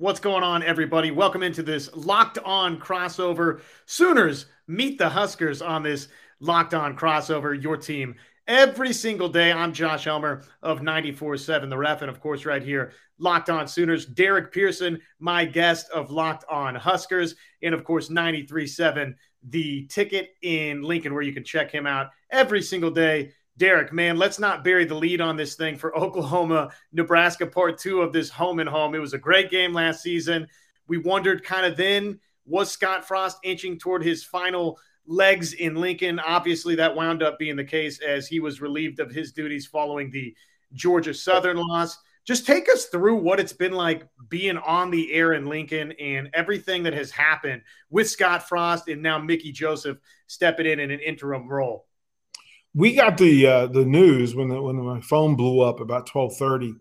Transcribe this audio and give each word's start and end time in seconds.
What's 0.00 0.20
going 0.20 0.44
on, 0.44 0.62
everybody? 0.62 1.10
Welcome 1.10 1.42
into 1.42 1.60
this 1.60 1.90
locked 1.92 2.38
on 2.44 2.78
crossover. 2.78 3.62
Sooners 3.84 4.46
meet 4.68 4.96
the 4.96 5.08
Huskers 5.08 5.60
on 5.60 5.82
this 5.82 6.06
locked 6.38 6.72
on 6.72 6.96
crossover, 6.96 7.60
your 7.60 7.76
team 7.76 8.14
every 8.46 8.92
single 8.92 9.28
day. 9.28 9.50
I'm 9.50 9.72
Josh 9.72 10.04
Helmer 10.04 10.44
of 10.62 10.82
94.7 10.82 11.68
The 11.68 11.76
Ref, 11.76 12.02
and 12.02 12.10
of 12.10 12.20
course, 12.20 12.46
right 12.46 12.62
here, 12.62 12.92
Locked 13.18 13.50
On 13.50 13.66
Sooners. 13.66 14.06
Derek 14.06 14.52
Pearson, 14.52 15.00
my 15.18 15.44
guest 15.44 15.90
of 15.90 16.12
Locked 16.12 16.44
On 16.48 16.76
Huskers, 16.76 17.34
and 17.64 17.74
of 17.74 17.82
course, 17.82 18.08
93.7 18.08 19.16
The 19.48 19.84
Ticket 19.88 20.30
in 20.42 20.80
Lincoln, 20.80 21.12
where 21.12 21.24
you 21.24 21.32
can 21.32 21.42
check 21.42 21.72
him 21.72 21.88
out 21.88 22.10
every 22.30 22.62
single 22.62 22.92
day 22.92 23.32
Derek, 23.58 23.92
man, 23.92 24.16
let's 24.16 24.38
not 24.38 24.62
bury 24.62 24.84
the 24.84 24.94
lead 24.94 25.20
on 25.20 25.36
this 25.36 25.56
thing 25.56 25.76
for 25.76 25.96
Oklahoma, 25.98 26.70
Nebraska, 26.92 27.46
part 27.46 27.78
two 27.78 28.00
of 28.00 28.12
this 28.12 28.30
home 28.30 28.60
and 28.60 28.68
home. 28.68 28.94
It 28.94 29.00
was 29.00 29.12
a 29.12 29.18
great 29.18 29.50
game 29.50 29.74
last 29.74 30.02
season. 30.02 30.46
We 30.86 30.98
wondered 30.98 31.44
kind 31.44 31.66
of 31.66 31.76
then 31.76 32.20
was 32.46 32.70
Scott 32.70 33.06
Frost 33.06 33.38
inching 33.42 33.78
toward 33.78 34.02
his 34.02 34.24
final 34.24 34.78
legs 35.06 35.52
in 35.52 35.74
Lincoln? 35.74 36.18
Obviously, 36.18 36.76
that 36.76 36.96
wound 36.96 37.22
up 37.22 37.38
being 37.38 37.56
the 37.56 37.64
case 37.64 38.00
as 38.00 38.26
he 38.26 38.40
was 38.40 38.62
relieved 38.62 39.00
of 39.00 39.10
his 39.10 39.32
duties 39.32 39.66
following 39.66 40.10
the 40.10 40.34
Georgia 40.72 41.12
Southern 41.12 41.58
loss. 41.58 41.98
Just 42.24 42.46
take 42.46 42.68
us 42.70 42.86
through 42.86 43.16
what 43.16 43.40
it's 43.40 43.52
been 43.52 43.72
like 43.72 44.06
being 44.28 44.56
on 44.58 44.90
the 44.90 45.12
air 45.12 45.32
in 45.32 45.46
Lincoln 45.46 45.92
and 45.92 46.30
everything 46.32 46.82
that 46.84 46.94
has 46.94 47.10
happened 47.10 47.62
with 47.90 48.08
Scott 48.08 48.48
Frost 48.48 48.88
and 48.88 49.02
now 49.02 49.18
Mickey 49.18 49.50
Joseph 49.50 49.98
stepping 50.26 50.66
in 50.66 50.78
in 50.78 50.90
an 50.90 51.00
interim 51.00 51.48
role 51.48 51.87
we 52.74 52.94
got 52.94 53.18
the 53.18 53.46
uh, 53.46 53.66
the 53.66 53.84
news 53.84 54.34
when 54.34 54.48
the, 54.48 54.60
when 54.60 54.76
my 54.76 55.00
phone 55.00 55.36
blew 55.36 55.60
up 55.60 55.80
about 55.80 56.06
twelve 56.06 56.36
thirty, 56.36 56.74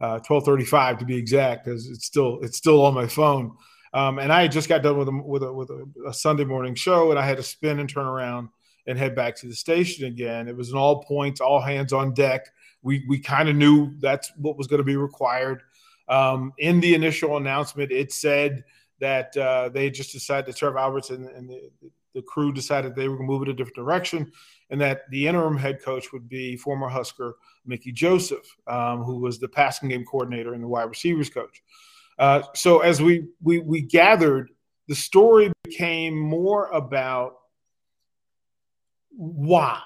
uh, 0.00 0.18
twelve 0.20 0.44
thirty 0.44 0.64
five 0.64 0.98
to 0.98 1.04
be 1.04 1.16
exact, 1.16 1.64
because 1.64 1.88
it's 1.88 2.06
still 2.06 2.38
it's 2.42 2.58
still 2.58 2.84
on 2.84 2.94
my 2.94 3.06
phone. 3.06 3.56
Um, 3.92 4.18
and 4.18 4.32
I 4.32 4.46
just 4.46 4.68
got 4.68 4.82
done 4.82 4.98
with 4.98 5.08
a, 5.08 5.12
with 5.12 5.42
a, 5.42 5.52
with 5.52 5.70
a, 5.70 5.84
a, 6.06 6.14
Sunday 6.14 6.44
morning 6.44 6.76
show, 6.76 7.10
and 7.10 7.18
I 7.18 7.26
had 7.26 7.38
to 7.38 7.42
spin 7.42 7.80
and 7.80 7.88
turn 7.88 8.06
around 8.06 8.48
and 8.86 8.96
head 8.96 9.16
back 9.16 9.34
to 9.36 9.48
the 9.48 9.54
station 9.54 10.06
again. 10.06 10.46
It 10.46 10.56
was 10.56 10.70
an 10.70 10.78
all 10.78 11.02
points, 11.02 11.40
all 11.40 11.60
hands 11.60 11.92
on 11.92 12.14
deck. 12.14 12.46
We 12.82 13.04
we 13.08 13.18
kind 13.18 13.48
of 13.48 13.56
knew 13.56 13.94
that's 13.98 14.32
what 14.36 14.56
was 14.56 14.66
going 14.66 14.78
to 14.78 14.84
be 14.84 14.96
required. 14.96 15.62
Um, 16.08 16.52
in 16.58 16.80
the 16.80 16.94
initial 16.94 17.36
announcement, 17.36 17.92
it 17.92 18.12
said 18.12 18.64
that 19.00 19.36
uh, 19.36 19.70
they 19.70 19.90
just 19.90 20.12
decided 20.12 20.46
to 20.46 20.52
Trev 20.52 20.76
Alberts 20.76 21.10
and, 21.10 21.28
and 21.28 21.48
the, 21.48 21.70
the 22.14 22.22
crew 22.22 22.52
decided 22.52 22.94
they 22.94 23.08
were 23.08 23.16
going 23.16 23.28
to 23.28 23.32
move 23.32 23.42
in 23.42 23.48
a 23.50 23.54
different 23.54 23.76
direction 23.76 24.30
and 24.70 24.80
that 24.80 25.02
the 25.10 25.26
interim 25.26 25.56
head 25.56 25.82
coach 25.82 26.12
would 26.12 26.28
be 26.28 26.56
former 26.56 26.88
Husker 26.88 27.36
Mickey 27.66 27.92
Joseph, 27.92 28.46
um, 28.66 29.02
who 29.02 29.20
was 29.20 29.38
the 29.38 29.48
passing 29.48 29.88
game 29.88 30.04
coordinator 30.04 30.54
and 30.54 30.62
the 30.62 30.68
wide 30.68 30.88
receivers 30.88 31.30
coach. 31.30 31.62
Uh, 32.18 32.42
so 32.54 32.80
as 32.80 33.00
we, 33.00 33.28
we 33.42 33.60
we 33.60 33.80
gathered, 33.80 34.50
the 34.88 34.94
story 34.94 35.52
became 35.64 36.18
more 36.18 36.68
about 36.68 37.34
why, 39.10 39.80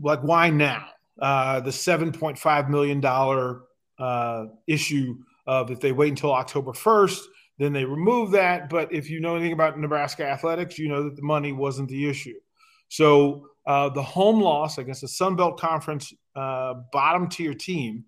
like 0.00 0.20
why 0.20 0.50
now? 0.50 0.86
Uh, 1.20 1.60
the 1.60 1.72
seven 1.72 2.12
point 2.12 2.38
five 2.38 2.70
million 2.70 3.00
dollar 3.00 3.62
uh, 3.98 4.46
issue 4.66 5.16
of 5.46 5.70
if 5.70 5.80
they 5.80 5.92
wait 5.92 6.10
until 6.10 6.32
October 6.32 6.72
first, 6.72 7.28
then 7.60 7.74
they 7.74 7.84
remove 7.84 8.30
that. 8.30 8.70
But 8.70 8.90
if 8.90 9.10
you 9.10 9.20
know 9.20 9.36
anything 9.36 9.52
about 9.52 9.78
Nebraska 9.78 10.26
athletics, 10.26 10.78
you 10.78 10.88
know 10.88 11.04
that 11.04 11.14
the 11.14 11.22
money 11.22 11.52
wasn't 11.52 11.90
the 11.90 12.08
issue. 12.08 12.40
So 12.88 13.48
uh, 13.66 13.90
the 13.90 14.02
home 14.02 14.40
loss 14.40 14.78
against 14.78 15.02
the 15.02 15.08
Sun 15.08 15.36
Belt 15.36 15.60
Conference 15.60 16.12
uh, 16.34 16.74
bottom 16.90 17.28
tier 17.28 17.52
team 17.52 18.06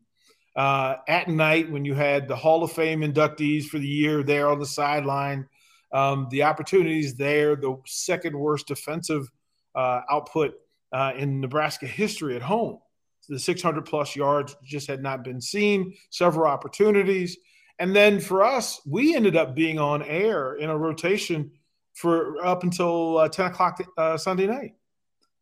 uh, 0.57 0.97
at 1.07 1.29
night 1.29 1.71
when 1.71 1.85
you 1.85 1.95
had 1.95 2.29
the 2.29 2.35
Hall 2.35 2.65
of 2.65 2.73
Fame 2.73 3.03
inductees 3.03 3.67
for 3.67 3.79
the 3.79 3.87
year 3.87 4.23
there 4.23 4.49
on 4.49 4.59
the 4.59 4.67
sideline, 4.67 5.47
um, 5.93 6.29
the 6.31 6.45
opportunities 6.45 7.15
there, 7.15 7.55
the 7.55 7.77
second 7.85 8.35
worst 8.35 8.67
defensive 8.67 9.31
uh, 9.75 10.01
output 10.11 10.55
uh, 10.95 11.13
in 11.15 11.43
Nebraska 11.43 11.87
history 11.87 12.37
at 12.37 12.43
home. 12.43 12.79
The 13.29 13.39
600 13.39 13.85
plus 13.85 14.17
yards 14.17 14.57
just 14.65 14.87
had 14.87 15.03
not 15.03 15.25
been 15.25 15.43
seen, 15.43 15.95
several 16.09 16.51
opportunities. 16.51 17.37
And 17.79 17.95
then 17.95 18.21
for 18.21 18.45
us, 18.45 18.81
we 18.87 19.15
ended 19.15 19.37
up 19.37 19.55
being 19.55 19.79
on 19.79 20.03
air 20.03 20.55
in 20.55 20.71
a 20.71 20.77
rotation 20.77 21.51
for 21.95 22.45
up 22.45 22.63
until 22.63 23.19
uh, 23.19 23.29
10 23.29 23.47
o'clock 23.47 23.83
Sunday 24.19 24.47
night. 24.47 24.75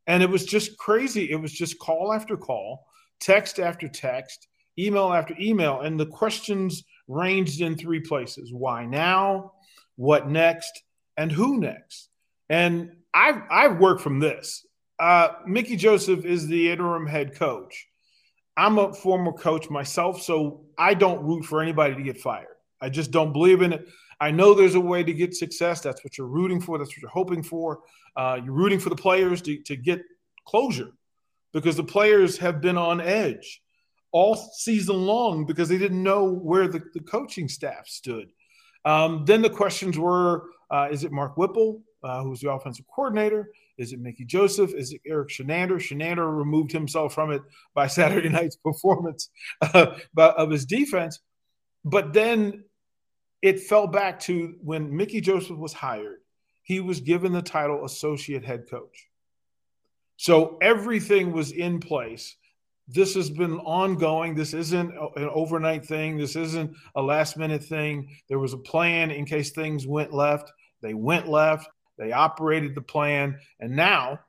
And 0.07 0.23
it 0.23 0.31
was 0.31 0.45
just 0.45 0.77
crazy. 0.79 1.31
It 1.31 1.41
was 1.41 1.53
just 1.53 1.79
call 1.79 2.13
after 2.13 2.37
call, 2.37 2.87
text 3.21 3.61
after 3.61 3.89
text, 3.89 4.49
email 4.79 5.13
after 5.13 5.35
email. 5.39 5.81
And 5.81 5.99
the 6.01 6.07
questions 6.07 6.85
ranged 7.07 7.61
in 7.61 7.77
three 7.77 8.01
places 8.01 8.53
why 8.53 8.87
now, 8.87 9.53
what 9.97 10.29
next, 10.29 10.83
and 11.17 11.31
who 11.31 11.59
next. 11.59 12.09
And 12.49 12.97
I've, 13.13 13.43
I've 13.51 13.79
worked 13.79 14.01
from 14.01 14.21
this. 14.21 14.67
Uh, 14.99 15.31
Mickey 15.47 15.77
Joseph 15.77 16.25
is 16.25 16.47
the 16.47 16.71
interim 16.71 17.07
head 17.07 17.35
coach. 17.35 17.87
I'm 18.57 18.79
a 18.79 18.93
former 18.93 19.33
coach 19.33 19.71
myself, 19.71 20.23
so 20.23 20.67
I 20.77 20.95
don't 20.95 21.23
root 21.23 21.45
for 21.45 21.63
anybody 21.63 21.95
to 21.95 22.03
get 22.03 22.21
fired. 22.21 22.57
I 22.81 22.89
just 22.89 23.11
don't 23.11 23.33
believe 23.33 23.63
in 23.63 23.73
it. 23.73 23.89
I 24.21 24.31
know 24.31 24.53
there's 24.53 24.75
a 24.75 24.81
way 24.81 25.03
to 25.03 25.13
get 25.13 25.35
success. 25.35 25.81
That's 25.81 26.05
what 26.05 26.19
you're 26.19 26.27
rooting 26.27 26.61
for. 26.61 26.77
That's 26.77 26.91
what 26.91 27.01
you're 27.01 27.11
hoping 27.11 27.43
for. 27.43 27.81
Uh, 28.17 28.39
you're 28.45 28.53
rooting 28.53 28.79
for 28.79 28.91
the 28.91 28.97
players 28.97 29.41
to, 29.43 29.59
to 29.63 29.77
get 29.77 30.03
closure 30.47 30.93
because 31.53 31.77
the 31.77 31.85
players 31.85 32.37
have 32.39 32.61
been 32.61 32.77
on 32.77 33.01
edge 33.01 33.63
all 34.13 34.35
season 34.35 35.07
long 35.07 35.47
because 35.47 35.69
they 35.69 35.79
didn't 35.79 36.03
know 36.03 36.31
where 36.31 36.69
the, 36.69 36.83
the 36.93 37.01
coaching 37.01 37.49
staff 37.49 37.87
stood. 37.87 38.29
Um, 38.85 39.25
then 39.25 39.43
the 39.43 39.51
questions 39.51 39.99
were 39.99 40.45
uh, 40.71 40.89
is 40.91 41.05
it 41.05 41.13
Mark 41.13 41.37
Whipple, 41.37 41.83
uh, 42.03 42.23
who's 42.23 42.41
the 42.41 42.51
offensive 42.51 42.87
coordinator? 42.95 43.51
Is 43.81 43.93
it 43.93 44.01
Mickey 44.01 44.25
Joseph? 44.25 44.75
Is 44.75 44.93
it 44.93 45.01
Erik 45.07 45.31
Chinander? 45.31 45.77
Chinander 45.77 46.37
removed 46.37 46.71
himself 46.71 47.15
from 47.15 47.33
it 47.33 47.43
by 47.75 47.87
Saturday 47.89 48.29
night's 48.29 48.57
performance 48.57 49.31
uh, 49.63 49.97
of 50.17 50.51
his 50.51 50.67
defense. 50.67 51.21
But 51.85 52.13
then 52.13 52.65
it 53.43 53.61
fell 53.61 53.87
back 53.87 54.21
to 54.21 54.55
when 54.63 54.95
Mickey 54.95 55.21
Joseph 55.21 55.57
was 55.57 55.73
hired, 55.73 56.19
he 56.63 56.81
was 56.81 57.01
given 57.01 57.33
the 57.33 57.43
title 57.43 57.85
associate 57.85 58.45
head 58.45 58.65
coach. 58.71 59.09
So 60.17 60.59
everything 60.61 61.33
was 61.33 61.51
in 61.51 61.81
place. 61.81 62.37
This 62.87 63.15
has 63.15 63.31
been 63.31 63.59
ongoing. 63.61 64.35
This 64.35 64.53
isn't 64.53 64.93
an 65.17 65.31
overnight 65.33 65.87
thing. 65.87 66.19
This 66.19 66.37
isn't 66.37 66.77
a 66.95 67.01
last 67.01 67.39
minute 67.39 67.65
thing. 67.65 68.15
There 68.29 68.39
was 68.39 68.53
a 68.53 68.59
plan 68.59 69.11
in 69.11 69.25
case 69.25 69.53
things 69.53 69.87
went 69.87 70.13
left. 70.13 70.53
They 70.83 70.93
went 70.93 71.29
left. 71.29 71.69
They 72.01 72.13
operated 72.13 72.75
the 72.75 72.81
plan. 72.81 73.39
And 73.61 73.77
now, 73.77 74.21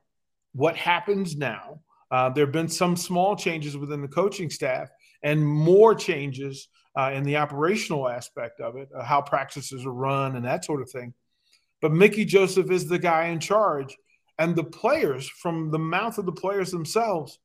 what 0.52 0.76
happens 0.76 1.34
now? 1.34 1.80
Uh, 2.10 2.28
there 2.28 2.44
have 2.44 2.52
been 2.52 2.68
some 2.68 2.94
small 2.94 3.34
changes 3.34 3.76
within 3.76 4.02
the 4.02 4.08
coaching 4.08 4.50
staff 4.50 4.90
and 5.22 5.44
more 5.44 5.94
changes 5.94 6.68
uh, 6.94 7.10
in 7.14 7.22
the 7.24 7.38
operational 7.38 8.06
aspect 8.06 8.60
of 8.60 8.76
it, 8.76 8.90
uh, 8.94 9.02
how 9.02 9.22
practices 9.22 9.86
are 9.86 9.92
run 9.92 10.36
and 10.36 10.44
that 10.44 10.64
sort 10.64 10.82
of 10.82 10.90
thing. 10.90 11.14
But 11.80 11.92
Mickey 11.92 12.26
Joseph 12.26 12.70
is 12.70 12.86
the 12.86 12.98
guy 12.98 13.28
in 13.28 13.40
charge. 13.40 13.96
And 14.38 14.54
the 14.54 14.64
players, 14.64 15.28
from 15.28 15.70
the 15.70 15.78
mouth 15.78 16.18
of 16.18 16.26
the 16.26 16.32
players 16.32 16.70
themselves, 16.70 17.38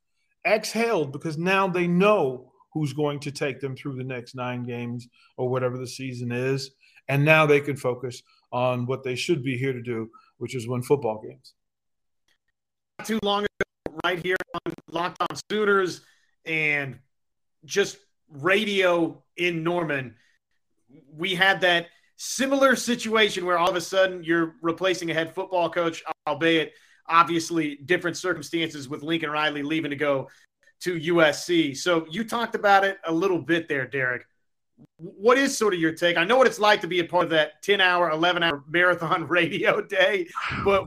exhaled 0.46 1.12
because 1.12 1.38
now 1.38 1.68
they 1.68 1.88
know 1.88 2.52
who's 2.74 2.94
going 2.94 3.20
to 3.22 3.32
take 3.32 3.60
them 3.60 3.76
through 3.76 3.96
the 3.96 4.04
next 4.04 4.36
nine 4.36 4.64
games 4.64 5.08
or 5.38 5.50
whatever 5.50 5.78
the 5.78 5.88
season 5.88 6.32
is. 6.32 6.72
And 7.08 7.24
now 7.24 7.46
they 7.46 7.62
can 7.62 7.78
focus 7.78 8.22
on 8.52 8.86
what 8.86 9.04
they 9.04 9.16
should 9.16 9.44
be 9.44 9.58
here 9.58 9.74
to 9.74 9.82
do, 9.82 10.10
which 10.38 10.56
is 10.56 10.68
win 10.68 10.82
football 10.82 11.22
games. 11.22 11.54
Not 13.00 13.08
too 13.08 13.20
long 13.24 13.44
ago, 13.44 13.98
right 14.04 14.24
here 14.24 14.38
on 14.66 14.74
Locked 14.92 15.18
On 15.22 15.38
Sooners 15.50 16.02
and 16.46 17.00
just 17.66 17.98
radio 18.30 19.22
in 19.36 19.64
Norman, 19.64 20.16
we 21.16 21.36
had 21.36 21.62
that 21.62 21.88
similar 22.16 22.76
situation 22.76 23.46
where 23.46 23.58
all 23.58 23.70
of 23.70 23.76
a 23.76 23.82
sudden 23.82 24.24
you're 24.24 24.56
replacing 24.62 25.12
a 25.12 25.14
head 25.14 25.34
football 25.34 25.70
coach, 25.70 26.04
albeit 26.28 26.74
obviously 27.08 27.76
different 27.86 28.18
circumstances 28.18 28.90
with 28.90 29.04
Lincoln 29.04 29.30
Riley 29.30 29.64
leaving 29.64 29.92
to 29.92 29.96
go 29.96 30.30
to 30.82 31.00
USC. 31.00 31.76
So 31.78 32.06
you 32.10 32.24
talked 32.24 32.56
about 32.56 32.84
it 32.84 32.98
a 33.06 33.12
little 33.12 33.40
bit 33.40 33.68
there, 33.68 33.88
Derek. 33.88 34.26
What 34.98 35.38
is 35.38 35.58
sort 35.58 35.74
of 35.74 35.80
your 35.80 35.92
take? 35.92 36.18
I 36.18 36.24
know 36.24 36.38
what 36.38 36.48
it's 36.48 36.60
like 36.60 36.82
to 36.82 36.88
be 36.88 37.00
a 37.00 37.04
part 37.04 37.26
of 37.26 37.30
that 37.32 37.62
10 37.64 37.82
hour, 37.82 38.10
11 38.10 38.44
hour 38.44 38.64
marathon 38.68 39.28
radio 39.28 39.82
day, 39.82 40.28
but 40.64 40.86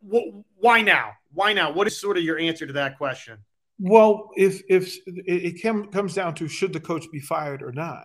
why 0.00 0.82
now? 0.82 1.12
Why 1.32 1.52
now? 1.52 1.72
What 1.72 1.86
is 1.86 1.98
sort 1.98 2.16
of 2.16 2.24
your 2.24 2.38
answer 2.38 2.66
to 2.66 2.72
that 2.74 2.98
question? 2.98 3.38
Well, 3.78 4.30
if 4.36 4.62
if 4.68 4.96
it 5.06 5.62
comes 5.92 6.14
down 6.14 6.34
to 6.36 6.48
should 6.48 6.72
the 6.72 6.80
coach 6.80 7.06
be 7.10 7.20
fired 7.20 7.62
or 7.62 7.72
not, 7.72 8.04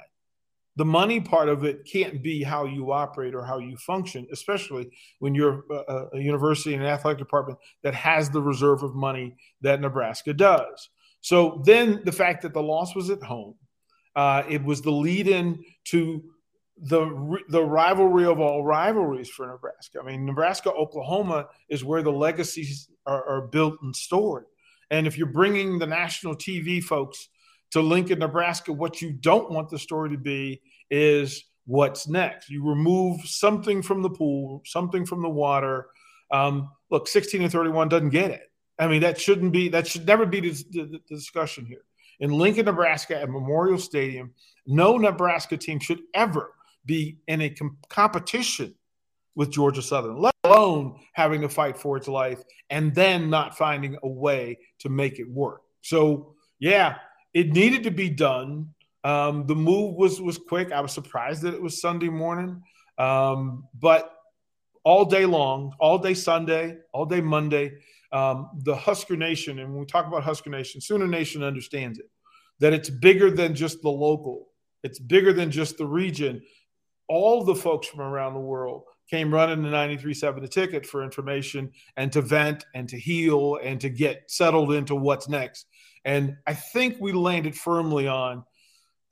the 0.78 0.86
money 0.86 1.20
part 1.20 1.50
of 1.50 1.66
it 1.66 1.86
can't 1.92 2.24
be 2.24 2.44
how 2.44 2.66
you 2.66 2.92
operate 2.92 3.34
or 3.34 3.44
how 3.44 3.58
you 3.58 3.76
function, 3.78 4.28
especially 4.32 4.90
when 5.20 5.34
you're 5.34 5.64
a, 5.72 6.06
a 6.14 6.20
university 6.20 6.76
and 6.76 6.84
an 6.84 6.90
athletic 6.90 7.18
department 7.18 7.58
that 7.84 7.96
has 7.96 8.30
the 8.30 8.42
reserve 8.42 8.84
of 8.84 8.96
money 8.96 9.36
that 9.62 9.82
Nebraska 9.82 10.34
does. 10.34 10.90
So 11.22 11.64
then 11.66 12.02
the 12.06 12.12
fact 12.12 12.44
that 12.44 12.54
the 12.54 12.62
loss 12.62 12.96
was 12.96 13.10
at 13.10 13.24
home, 13.24 13.56
uh, 14.18 14.42
it 14.50 14.64
was 14.64 14.82
the 14.82 14.92
lead 14.92 15.28
in 15.28 15.64
to 15.86 16.24
the 16.82 17.38
the 17.50 17.64
rivalry 17.64 18.26
of 18.26 18.40
all 18.40 18.66
rivalries 18.66 19.30
for 19.30 19.46
Nebraska. 19.46 20.00
I 20.02 20.06
mean, 20.06 20.26
Nebraska 20.26 20.72
Oklahoma 20.72 21.48
is 21.70 21.84
where 21.84 22.02
the 22.02 22.12
legacies 22.12 22.90
are, 23.06 23.24
are, 23.30 23.42
built 23.42 23.76
and 23.84 23.96
stored. 23.96 24.46
And 24.90 25.06
if 25.06 25.18
you're 25.18 25.28
bringing 25.28 25.78
the 25.78 25.86
national 25.86 26.36
TV 26.36 26.84
folks 26.84 27.30
to 27.72 27.82
Lincoln, 27.82 28.20
Nebraska, 28.20 28.74
what 28.74 29.02
you 29.02 29.12
don't 29.12 29.52
want 29.52 29.70
the 29.70 29.78
story 29.78 30.10
to 30.10 30.18
be 30.18 30.62
is 30.90 31.44
what's 31.66 32.08
next. 32.08 32.50
You 32.50 32.68
remove 32.68 33.22
something 33.22 33.84
from 33.84 34.02
the 34.02 34.10
pool, 34.10 34.64
something 34.66 35.06
from 35.06 35.22
the 35.22 35.30
water. 35.30 35.88
Um, 36.32 36.72
look, 36.90 37.08
16 37.08 37.44
and 37.44 37.52
31 37.52 37.90
doesn't 37.90 38.10
get 38.10 38.32
it. 38.32 38.52
I 38.80 38.88
mean, 38.88 39.02
that 39.02 39.22
shouldn't 39.22 39.52
be 39.52 39.70
that 39.70 39.86
should 39.86 40.08
never 40.08 40.26
be 40.26 40.40
the, 40.40 40.52
the, 40.72 41.02
the 41.08 41.16
discussion 41.16 41.68
here. 41.68 41.84
In 42.20 42.32
Lincoln, 42.32 42.66
Nebraska, 42.66 43.20
at 43.20 43.30
Memorial 43.30 43.78
Stadium, 43.78 44.34
no 44.66 44.98
Nebraska 44.98 45.58
team 45.58 45.80
should 45.80 46.02
ever 46.14 46.54
be 46.86 47.20
in 47.28 47.42
a 47.42 47.50
com- 47.50 47.78
competition 47.90 48.74
with 49.36 49.52
Georgia 49.52 49.84
Southern, 49.84 50.18
let 50.18 50.34
alone 50.44 51.00
having 51.14 51.42
to 51.42 51.50
fight 51.50 51.78
for 51.78 51.96
its 51.96 52.08
life 52.08 52.42
and 52.72 52.96
then 52.96 53.30
not 53.30 53.56
finding 53.56 53.96
a 54.02 54.08
way 54.08 54.58
to 54.80 54.90
make 54.90 55.20
it 55.20 55.30
work. 55.30 55.62
So, 55.82 56.34
yeah, 56.60 56.96
it 57.36 57.54
needed 57.54 57.84
to 57.84 57.92
be 57.92 58.10
done. 58.10 58.74
Um, 59.04 59.46
the 59.46 59.56
move 59.56 59.96
was 59.96 60.20
was 60.20 60.40
quick. 60.40 60.72
I 60.72 60.82
was 60.82 60.92
surprised 60.92 61.44
that 61.44 61.54
it 61.54 61.62
was 61.62 61.80
Sunday 61.80 62.10
morning, 62.10 62.64
um, 62.98 63.66
but 63.80 64.12
all 64.84 65.06
day 65.06 65.26
long, 65.26 65.74
all 65.80 66.00
day 66.00 66.16
Sunday, 66.16 66.78
all 66.92 67.06
day 67.06 67.22
Monday, 67.22 67.74
um, 68.12 68.50
the 68.64 68.76
Husker 68.76 69.16
Nation, 69.16 69.60
and 69.60 69.72
when 69.72 69.80
we 69.80 69.86
talk 69.86 70.08
about 70.08 70.24
Husker 70.24 70.50
Nation, 70.50 70.82
Sooner 70.82 71.08
Nation 71.08 71.44
understands 71.44 72.00
it 72.00 72.10
that 72.60 72.74
it's 72.74 72.90
bigger 72.90 73.30
than 73.30 73.54
just 73.54 73.82
the 73.82 73.90
local, 73.90 74.48
it's 74.84 75.00
bigger 75.00 75.32
than 75.32 75.52
just 75.52 75.78
the 75.78 75.86
region 75.86 76.42
all 77.08 77.44
the 77.44 77.56
folks 77.56 77.88
from 77.88 78.02
around 78.02 78.34
the 78.34 78.40
world 78.40 78.84
came 79.10 79.34
running 79.34 79.64
the 79.64 79.70
93.7 79.70 80.42
the 80.42 80.48
ticket 80.48 80.86
for 80.86 81.04
information 81.04 81.72
and 81.96 82.12
to 82.12 82.22
vent 82.22 82.66
and 82.76 82.90
to 82.90 83.00
heal 83.00 83.58
and 83.64 83.80
to 83.80 83.90
get 83.90 84.30
settled 84.30 84.74
into 84.74 84.96
what's 84.96 85.30
next. 85.30 85.66
And 86.04 86.36
I 86.46 86.54
think 86.54 86.98
we 87.00 87.14
landed 87.14 87.56
firmly 87.56 88.08
on 88.08 88.44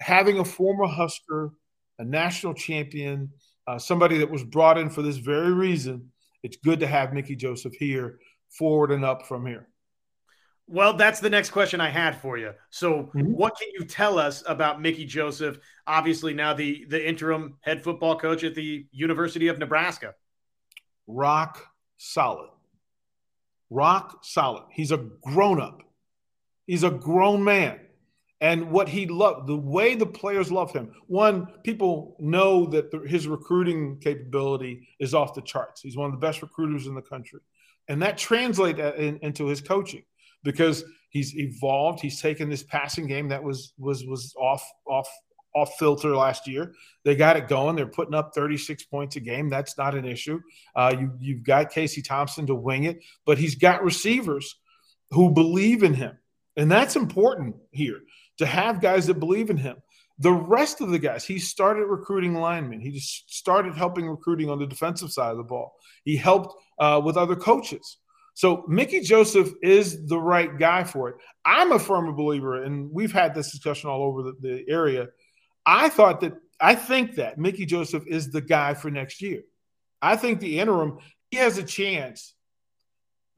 having 0.01 0.39
a 0.39 0.45
former 0.45 0.85
Husker, 0.85 1.51
a 1.99 2.03
national 2.03 2.53
champion, 2.53 3.31
uh, 3.67 3.79
somebody 3.79 4.17
that 4.17 4.29
was 4.29 4.43
brought 4.43 4.77
in 4.77 4.89
for 4.89 5.01
this 5.01 5.17
very 5.17 5.53
reason. 5.53 6.11
It's 6.43 6.57
good 6.57 6.81
to 6.81 6.87
have 6.87 7.13
Mickey 7.13 7.35
Joseph 7.35 7.73
here, 7.75 8.19
forward 8.57 8.91
and 8.91 9.05
up 9.05 9.25
from 9.27 9.45
here. 9.45 9.67
Well, 10.67 10.93
that's 10.93 11.19
the 11.19 11.29
next 11.29 11.51
question 11.51 11.79
I 11.79 11.89
had 11.89 12.19
for 12.19 12.37
you. 12.37 12.53
So, 12.71 13.11
mm-hmm. 13.15 13.33
what 13.33 13.55
can 13.57 13.69
you 13.77 13.85
tell 13.85 14.17
us 14.17 14.43
about 14.47 14.81
Mickey 14.81 15.05
Joseph? 15.05 15.59
Obviously, 15.85 16.33
now 16.33 16.53
the 16.53 16.85
the 16.89 17.07
interim 17.07 17.57
head 17.61 17.83
football 17.83 18.17
coach 18.17 18.43
at 18.43 18.55
the 18.55 18.87
University 18.91 19.47
of 19.47 19.59
Nebraska. 19.59 20.15
Rock 21.07 21.63
solid. 21.97 22.49
Rock 23.69 24.23
solid. 24.23 24.63
He's 24.71 24.91
a 24.91 24.97
grown 24.97 25.61
up. 25.61 25.83
He's 26.65 26.83
a 26.83 26.89
grown 26.89 27.43
man. 27.43 27.79
And 28.41 28.69
what 28.69 28.89
he 28.89 29.07
loved, 29.07 29.47
the 29.47 29.55
way 29.55 29.95
the 29.95 30.05
players 30.05 30.51
love 30.51 30.71
him. 30.73 30.91
One, 31.07 31.47
people 31.63 32.17
know 32.19 32.65
that 32.67 32.91
the, 32.91 32.99
his 32.99 33.27
recruiting 33.27 33.99
capability 33.99 34.89
is 34.99 35.13
off 35.13 35.33
the 35.35 35.41
charts. 35.41 35.81
He's 35.81 35.95
one 35.95 36.07
of 36.07 36.11
the 36.11 36.25
best 36.25 36.41
recruiters 36.41 36.85
in 36.85 36.95
the 36.95 37.01
country, 37.01 37.39
and 37.87 38.01
that 38.01 38.17
translates 38.17 38.79
uh, 38.79 38.93
in, 38.97 39.19
into 39.21 39.47
his 39.47 39.61
coaching 39.61 40.03
because 40.43 40.83
he's 41.09 41.35
evolved. 41.35 42.01
He's 42.01 42.21
taken 42.21 42.49
this 42.49 42.63
passing 42.63 43.07
game 43.07 43.29
that 43.29 43.43
was 43.43 43.73
was 43.77 44.05
was 44.05 44.33
off 44.39 44.63
off 44.87 45.07
off 45.55 45.73
filter 45.77 46.15
last 46.15 46.47
year. 46.47 46.73
They 47.03 47.15
got 47.15 47.37
it 47.37 47.47
going. 47.47 47.75
They're 47.75 47.87
putting 47.87 48.13
up 48.13 48.31
36 48.35 48.83
points 48.85 49.15
a 49.15 49.21
game. 49.21 49.49
That's 49.49 49.77
not 49.77 49.95
an 49.95 50.05
issue. 50.05 50.41
Uh, 50.75 50.93
you 50.99 51.11
you've 51.19 51.43
got 51.43 51.71
Casey 51.71 52.01
Thompson 52.01 52.45
to 52.47 52.55
wing 52.55 52.83
it, 52.83 52.99
but 53.25 53.37
he's 53.37 53.55
got 53.55 53.83
receivers 53.83 54.55
who 55.11 55.31
believe 55.31 55.83
in 55.83 55.93
him, 55.93 56.17
and 56.57 56.71
that's 56.71 56.95
important 56.95 57.55
here 57.71 58.01
to 58.37 58.45
have 58.45 58.81
guys 58.81 59.07
that 59.07 59.19
believe 59.19 59.49
in 59.49 59.57
him. 59.57 59.77
The 60.19 60.31
rest 60.31 60.79
of 60.79 60.89
the 60.89 60.99
guys, 60.99 61.25
he 61.25 61.39
started 61.39 61.85
recruiting 61.85 62.35
linemen. 62.35 62.79
He 62.79 62.91
just 62.91 63.33
started 63.33 63.75
helping 63.75 64.07
recruiting 64.07 64.49
on 64.49 64.59
the 64.59 64.65
defensive 64.65 65.11
side 65.11 65.31
of 65.31 65.37
the 65.37 65.43
ball. 65.43 65.75
He 66.03 66.15
helped 66.15 66.55
uh, 66.79 67.01
with 67.03 67.17
other 67.17 67.35
coaches. 67.35 67.97
So 68.33 68.65
Mickey 68.67 69.01
Joseph 69.01 69.51
is 69.61 70.07
the 70.07 70.19
right 70.19 70.57
guy 70.57 70.83
for 70.83 71.09
it. 71.09 71.15
I'm 71.45 71.71
a 71.71 71.79
firm 71.79 72.13
believer, 72.15 72.63
and 72.63 72.91
we've 72.91 73.13
had 73.13 73.33
this 73.33 73.51
discussion 73.51 73.89
all 73.89 74.03
over 74.03 74.23
the, 74.23 74.35
the 74.41 74.65
area. 74.69 75.07
I 75.65 75.89
thought 75.89 76.21
that 76.21 76.33
I 76.59 76.75
think 76.75 77.15
that 77.15 77.37
Mickey 77.37 77.65
Joseph 77.65 78.05
is 78.07 78.31
the 78.31 78.41
guy 78.41 78.73
for 78.73 78.91
next 78.91 79.21
year. 79.21 79.43
I 80.01 80.15
think 80.15 80.39
the 80.39 80.59
interim, 80.59 80.99
he 81.31 81.37
has 81.37 81.57
a 81.57 81.63
chance 81.63 82.33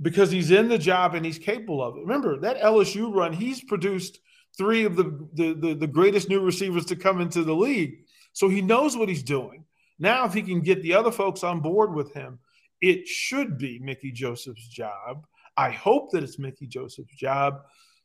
because 0.01 0.29
he's 0.31 0.51
in 0.51 0.67
the 0.67 0.77
job 0.77 1.15
and 1.15 1.25
he's 1.25 1.39
capable 1.39 1.83
of 1.83 1.97
it. 1.97 2.01
Remember 2.01 2.39
that 2.41 2.61
LSU 2.61 3.13
run, 3.13 3.33
he's 3.33 3.63
produced 3.63 4.19
three 4.57 4.85
of 4.85 4.95
the, 4.95 5.27
the, 5.33 5.53
the, 5.53 5.73
the 5.75 5.87
greatest 5.87 6.29
new 6.29 6.41
receivers 6.41 6.85
to 6.85 6.95
come 6.95 7.21
into 7.21 7.43
the 7.43 7.55
league. 7.55 7.99
So 8.33 8.49
he 8.49 8.61
knows 8.61 8.97
what 8.97 9.09
he's 9.09 9.23
doing. 9.23 9.65
Now, 9.99 10.25
if 10.25 10.33
he 10.33 10.41
can 10.41 10.61
get 10.61 10.81
the 10.83 10.93
other 10.93 11.11
folks 11.11 11.43
on 11.43 11.59
board 11.59 11.93
with 11.93 12.13
him, 12.13 12.39
it 12.81 13.07
should 13.07 13.57
be 13.57 13.79
Mickey 13.79 14.11
Joseph's 14.11 14.67
job. 14.67 15.25
I 15.55 15.71
hope 15.71 16.11
that 16.11 16.23
it's 16.23 16.37
Mickey 16.37 16.67
Joseph's 16.67 17.15
job. 17.15 17.61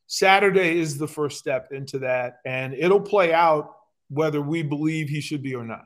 Saturday 0.07 0.79
is 0.79 0.97
the 0.97 1.07
first 1.07 1.37
step 1.37 1.71
into 1.71 1.99
that, 1.99 2.39
and 2.45 2.73
it'll 2.73 3.01
play 3.01 3.33
out 3.33 3.75
whether 4.09 4.41
we 4.41 4.63
believe 4.63 5.07
he 5.07 5.21
should 5.21 5.43
be 5.43 5.55
or 5.55 5.63
not. 5.63 5.85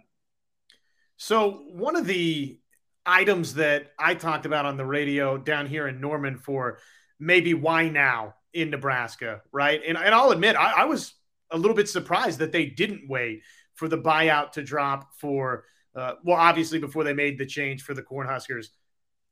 So, 1.18 1.64
one 1.72 1.96
of 1.96 2.06
the 2.06 2.60
items 3.06 3.56
that 3.56 3.88
I 3.98 4.16
talked 4.16 4.46
about 4.46 4.66
on 4.66 4.78
the 4.78 4.86
radio 4.86 5.38
down 5.38 5.68
here 5.68 5.88
in 5.88 6.02
Norman 6.02 6.38
for 6.38 6.80
maybe 7.20 7.54
why 7.54 7.90
now 7.90 8.36
in 8.58 8.70
Nebraska, 8.70 9.42
right? 9.52 9.82
And, 9.88 9.98
and 9.98 10.14
I'll 10.14 10.32
admit, 10.32 10.56
I, 10.56 10.82
I 10.82 10.86
was 10.86 11.14
a 11.52 11.58
little 11.58 11.76
bit 11.76 11.88
surprised 11.88 12.40
that 12.40 12.52
they 12.52 12.66
didn't 12.66 13.08
wait 13.08 13.44
for 13.76 13.88
the 13.88 13.98
buyout 13.98 14.54
to 14.54 14.64
drop 14.64 15.14
for 15.18 15.66
uh, 15.98 16.14
well, 16.24 16.38
obviously 16.38 16.78
before 16.78 17.04
they 17.04 17.14
made 17.14 17.40
the 17.40 17.46
change 17.46 17.82
for 17.82 17.96
the 17.96 18.04
Cornhuskers. 18.04 18.68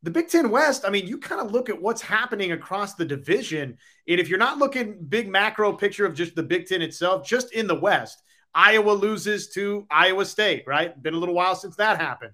The 0.01 0.11
Big 0.11 0.29
Ten 0.29 0.49
West, 0.49 0.83
I 0.85 0.89
mean, 0.89 1.07
you 1.07 1.19
kind 1.19 1.39
of 1.39 1.51
look 1.51 1.69
at 1.69 1.79
what's 1.79 2.01
happening 2.01 2.51
across 2.51 2.95
the 2.95 3.05
division. 3.05 3.77
And 4.07 4.19
if 4.19 4.29
you're 4.29 4.39
not 4.39 4.57
looking 4.57 4.97
big 5.07 5.29
macro 5.29 5.73
picture 5.73 6.05
of 6.05 6.15
just 6.15 6.35
the 6.35 6.43
Big 6.43 6.67
Ten 6.67 6.81
itself, 6.81 7.25
just 7.25 7.53
in 7.53 7.67
the 7.67 7.79
West, 7.79 8.21
Iowa 8.53 8.91
loses 8.91 9.49
to 9.49 9.85
Iowa 9.91 10.25
State, 10.25 10.63
right? 10.65 11.01
Been 11.01 11.13
a 11.13 11.17
little 11.17 11.35
while 11.35 11.55
since 11.55 11.75
that 11.75 11.99
happened. 11.99 12.33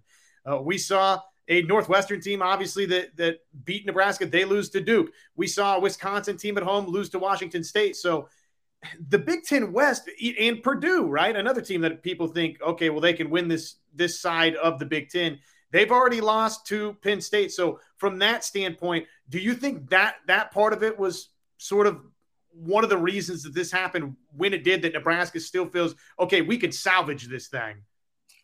Uh, 0.49 0.61
we 0.61 0.77
saw 0.77 1.19
a 1.51 1.61
Northwestern 1.63 2.21
team, 2.21 2.41
obviously, 2.41 2.85
that, 2.85 3.17
that 3.17 3.41
beat 3.65 3.85
Nebraska. 3.85 4.25
They 4.25 4.45
lose 4.45 4.69
to 4.69 4.79
Duke. 4.79 5.11
We 5.35 5.47
saw 5.47 5.75
a 5.75 5.79
Wisconsin 5.81 6.37
team 6.37 6.57
at 6.57 6.63
home 6.63 6.87
lose 6.87 7.09
to 7.09 7.19
Washington 7.19 7.61
State. 7.61 7.97
So 7.97 8.29
the 9.09 9.19
Big 9.19 9.43
Ten 9.43 9.73
West 9.73 10.09
and 10.39 10.63
Purdue, 10.63 11.07
right? 11.07 11.35
Another 11.35 11.61
team 11.61 11.81
that 11.81 12.03
people 12.03 12.27
think, 12.27 12.61
okay, 12.61 12.89
well, 12.89 13.01
they 13.01 13.13
can 13.13 13.29
win 13.29 13.49
this 13.49 13.75
this 13.93 14.21
side 14.21 14.55
of 14.55 14.79
the 14.79 14.85
Big 14.85 15.09
Ten. 15.09 15.39
They've 15.71 15.91
already 15.91 16.21
lost 16.21 16.67
to 16.67 16.93
Penn 17.01 17.19
State. 17.19 17.51
So 17.51 17.81
from 17.97 18.19
that 18.19 18.45
standpoint, 18.45 19.07
do 19.29 19.37
you 19.37 19.53
think 19.53 19.89
that 19.89 20.15
that 20.27 20.51
part 20.51 20.71
of 20.71 20.83
it 20.83 20.97
was 20.97 21.29
sort 21.57 21.85
of 21.85 21.99
one 22.53 22.85
of 22.85 22.89
the 22.89 22.97
reasons 22.97 23.43
that 23.43 23.53
this 23.53 23.71
happened 23.73 24.15
when 24.35 24.53
it 24.53 24.63
did 24.63 24.81
that 24.83 24.93
Nebraska 24.93 25.41
still 25.41 25.65
feels 25.65 25.95
okay, 26.17 26.41
we 26.41 26.57
can 26.57 26.71
salvage 26.71 27.27
this 27.27 27.49
thing? 27.49 27.83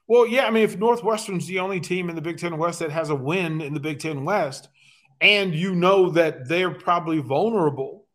Well, 0.07 0.25
yeah, 0.25 0.45
I 0.45 0.51
mean, 0.51 0.63
if 0.63 0.77
Northwestern's 0.77 1.47
the 1.47 1.59
only 1.59 1.79
team 1.79 2.09
in 2.09 2.15
the 2.15 2.21
Big 2.21 2.37
Ten 2.37 2.57
West 2.57 2.79
that 2.79 2.91
has 2.91 3.09
a 3.09 3.15
win 3.15 3.61
in 3.61 3.73
the 3.73 3.79
Big 3.79 3.99
Ten 3.99 4.23
West, 4.23 4.69
and 5.19 5.53
you 5.53 5.75
know 5.75 6.11
that 6.11 6.47
they're 6.47 6.71
probably 6.71 7.19
vulnerable 7.19 8.07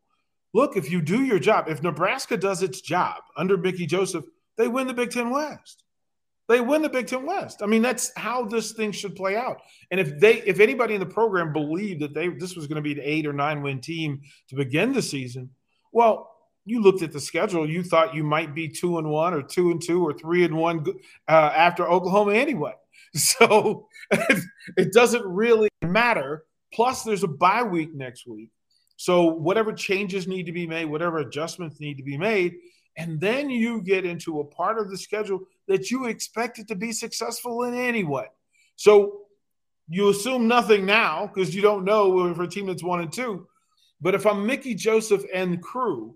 look, 0.53 0.77
if 0.77 0.91
you 0.91 1.01
do 1.01 1.23
your 1.23 1.39
job, 1.39 1.65
if 1.67 1.83
Nebraska 1.83 2.37
does 2.37 2.63
its 2.63 2.81
job 2.81 3.17
under 3.35 3.57
Mickey 3.57 3.85
Joseph, 3.85 4.25
they 4.57 4.67
win 4.67 4.87
the 4.87 4.93
Big 4.93 5.11
Ten 5.11 5.31
West. 5.31 5.83
They 6.47 6.61
win 6.61 6.81
the 6.81 6.89
Big 6.89 7.07
Ten 7.07 7.25
West. 7.25 7.61
I 7.63 7.65
mean, 7.65 7.81
that's 7.81 8.11
how 8.17 8.45
this 8.45 8.73
thing 8.73 8.91
should 8.91 9.15
play 9.15 9.35
out. 9.35 9.61
And 9.91 9.99
if 9.99 10.19
they, 10.19 10.41
if 10.41 10.59
anybody 10.59 10.93
in 10.93 10.99
the 10.99 11.05
program 11.05 11.53
believed 11.53 12.01
that 12.01 12.13
they 12.13 12.27
this 12.27 12.55
was 12.55 12.67
going 12.67 12.75
to 12.75 12.81
be 12.81 12.91
an 12.91 13.01
eight 13.01 13.25
or 13.25 13.33
nine 13.33 13.61
win 13.61 13.79
team 13.79 14.21
to 14.49 14.55
begin 14.55 14.93
the 14.93 15.01
season, 15.01 15.49
well, 15.91 16.32
you 16.65 16.81
looked 16.81 17.01
at 17.01 17.11
the 17.11 17.19
schedule, 17.19 17.69
you 17.69 17.83
thought 17.83 18.15
you 18.15 18.23
might 18.23 18.55
be 18.55 18.67
two 18.67 18.97
and 18.97 19.09
one 19.09 19.33
or 19.33 19.41
two 19.41 19.71
and 19.71 19.81
two 19.81 20.05
or 20.05 20.13
three 20.13 20.45
and 20.45 20.55
one 20.55 20.85
uh, 21.27 21.51
after 21.55 21.89
Oklahoma 21.89 22.33
anyway. 22.33 22.73
So 23.15 23.89
it 24.11 24.91
doesn't 24.91 25.23
really 25.23 25.69
matter. 25.83 26.45
Plus, 26.73 27.03
there's 27.03 27.21
a 27.21 27.27
bye 27.27 27.61
week 27.61 27.93
next 27.93 28.25
week. 28.25 28.49
So 28.95 29.25
whatever 29.25 29.71
changes 29.71 30.27
need 30.27 30.47
to 30.47 30.51
be 30.51 30.65
made, 30.65 30.85
whatever 30.85 31.19
adjustments 31.19 31.79
need 31.79 31.97
to 31.97 32.03
be 32.03 32.17
made, 32.17 32.55
and 32.97 33.19
then 33.19 33.51
you 33.51 33.83
get 33.83 34.05
into 34.05 34.39
a 34.39 34.45
part 34.45 34.79
of 34.79 34.89
the 34.89 34.97
schedule 34.97 35.41
that 35.67 35.91
you 35.91 36.05
expect 36.05 36.57
it 36.57 36.67
to 36.69 36.75
be 36.75 36.91
successful 36.91 37.63
in 37.63 37.75
anyway. 37.75 38.27
So 38.77 39.21
you 39.87 40.09
assume 40.09 40.47
nothing 40.47 40.85
now 40.85 41.27
because 41.27 41.53
you 41.53 41.61
don't 41.61 41.85
know 41.85 42.33
for 42.33 42.43
a 42.43 42.47
team 42.47 42.67
that's 42.67 42.83
one 42.83 43.01
and 43.01 43.11
two. 43.11 43.47
But 44.01 44.15
if 44.15 44.25
I'm 44.25 44.45
Mickey 44.45 44.75
Joseph 44.75 45.23
and 45.33 45.61
crew, 45.61 46.15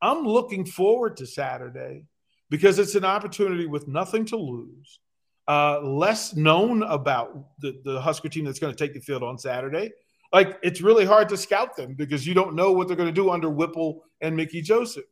I'm 0.00 0.24
looking 0.24 0.64
forward 0.64 1.16
to 1.18 1.26
Saturday 1.26 2.04
because 2.50 2.78
it's 2.78 2.94
an 2.94 3.04
opportunity 3.04 3.66
with 3.66 3.88
nothing 3.88 4.24
to 4.26 4.36
lose, 4.36 5.00
uh, 5.46 5.80
less 5.80 6.34
known 6.34 6.82
about 6.82 7.48
the, 7.60 7.80
the 7.84 8.00
Husker 8.00 8.28
team 8.28 8.44
that's 8.44 8.58
going 8.58 8.74
to 8.74 8.78
take 8.78 8.94
the 8.94 9.00
field 9.00 9.22
on 9.22 9.38
Saturday. 9.38 9.90
Like 10.32 10.58
it's 10.62 10.80
really 10.80 11.04
hard 11.04 11.28
to 11.30 11.36
scout 11.36 11.76
them 11.76 11.94
because 11.94 12.26
you 12.26 12.34
don't 12.34 12.54
know 12.54 12.72
what 12.72 12.86
they're 12.86 12.96
going 12.96 13.08
to 13.08 13.12
do 13.12 13.30
under 13.30 13.48
Whipple 13.48 14.04
and 14.20 14.36
Mickey 14.36 14.60
Joseph. 14.60 15.04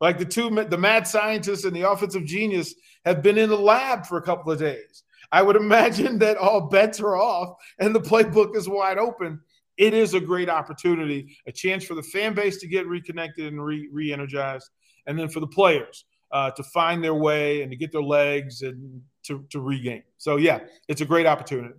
Like 0.00 0.18
the 0.18 0.24
two, 0.24 0.50
the 0.50 0.78
mad 0.78 1.06
scientists 1.06 1.64
and 1.64 1.74
the 1.74 1.88
offensive 1.88 2.24
genius 2.24 2.74
have 3.04 3.22
been 3.22 3.38
in 3.38 3.48
the 3.48 3.58
lab 3.58 4.04
for 4.06 4.18
a 4.18 4.22
couple 4.22 4.52
of 4.52 4.58
days. 4.58 5.04
I 5.30 5.42
would 5.42 5.56
imagine 5.56 6.18
that 6.18 6.36
all 6.36 6.68
bets 6.68 7.00
are 7.00 7.16
off 7.16 7.56
and 7.78 7.94
the 7.94 8.00
playbook 8.00 8.56
is 8.56 8.68
wide 8.68 8.98
open. 8.98 9.40
It 9.76 9.94
is 9.94 10.14
a 10.14 10.20
great 10.20 10.48
opportunity, 10.48 11.36
a 11.46 11.52
chance 11.52 11.84
for 11.84 11.94
the 11.94 12.02
fan 12.02 12.34
base 12.34 12.58
to 12.58 12.68
get 12.68 12.86
reconnected 12.86 13.46
and 13.46 13.64
re 13.64 14.12
energized, 14.12 14.70
and 15.06 15.18
then 15.18 15.28
for 15.28 15.40
the 15.40 15.46
players 15.46 16.04
uh, 16.32 16.50
to 16.52 16.62
find 16.62 17.02
their 17.02 17.14
way 17.14 17.62
and 17.62 17.70
to 17.70 17.76
get 17.76 17.92
their 17.92 18.02
legs 18.02 18.62
and 18.62 19.02
to, 19.24 19.44
to 19.50 19.60
regain. 19.60 20.02
So, 20.18 20.36
yeah, 20.36 20.60
it's 20.88 21.00
a 21.00 21.04
great 21.04 21.26
opportunity. 21.26 21.74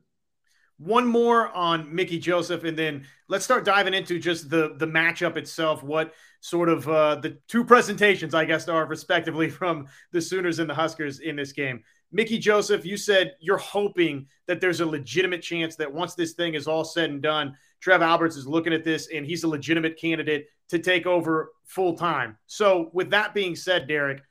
One 0.77 1.07
more 1.07 1.49
on 1.55 1.93
Mickey 1.93 2.19
Joseph, 2.19 2.65
and 2.65 2.77
then 2.77 3.05
let's 3.29 3.45
start 3.45 3.63
diving 3.63 3.93
into 3.93 4.19
just 4.19 4.49
the 4.49 4.75
the 4.77 4.85
matchup 4.85 5.37
itself. 5.37 5.83
What 5.83 6.13
sort 6.41 6.67
of 6.67 6.87
uh, 6.89 7.15
the 7.15 7.37
two 7.47 7.63
presentations, 7.63 8.33
I 8.33 8.43
guess, 8.43 8.67
are 8.67 8.85
respectively 8.85 9.49
from 9.61 9.87
the 10.11 10.21
Sooners 10.21 10.59
and 10.59 10.69
the 10.69 10.75
Huskers 10.75 11.19
in 11.19 11.37
this 11.37 11.53
game. 11.53 11.81
Mickey 12.11 12.37
Joseph, 12.37 12.85
you 12.85 12.97
said 12.97 13.35
you're 13.39 13.57
hoping 13.57 14.27
that 14.47 14.59
there's 14.59 14.81
a 14.81 14.85
legitimate 14.85 15.41
chance 15.41 15.77
that 15.77 15.93
once 15.93 16.13
this 16.13 16.33
thing 16.33 16.53
is 16.53 16.67
all 16.67 16.83
said 16.83 17.09
and 17.09 17.21
done, 17.21 17.55
Trev 17.85 18.01
Alberts 18.01 18.35
is 18.35 18.47
looking 18.47 18.73
at 18.73 18.83
this 18.83 19.09
and 19.13 19.27
he's 19.27 19.43
a 19.43 19.47
legitimate 19.47 19.95
candidate 19.95 20.47
to 20.69 20.79
take 20.79 21.05
over 21.05 21.51
full 21.65 21.95
time. 21.95 22.35
So, 22.47 22.89
with 22.93 23.11
that 23.11 23.35
being 23.35 23.55
said, 23.55 23.87
Derek, 23.87 24.23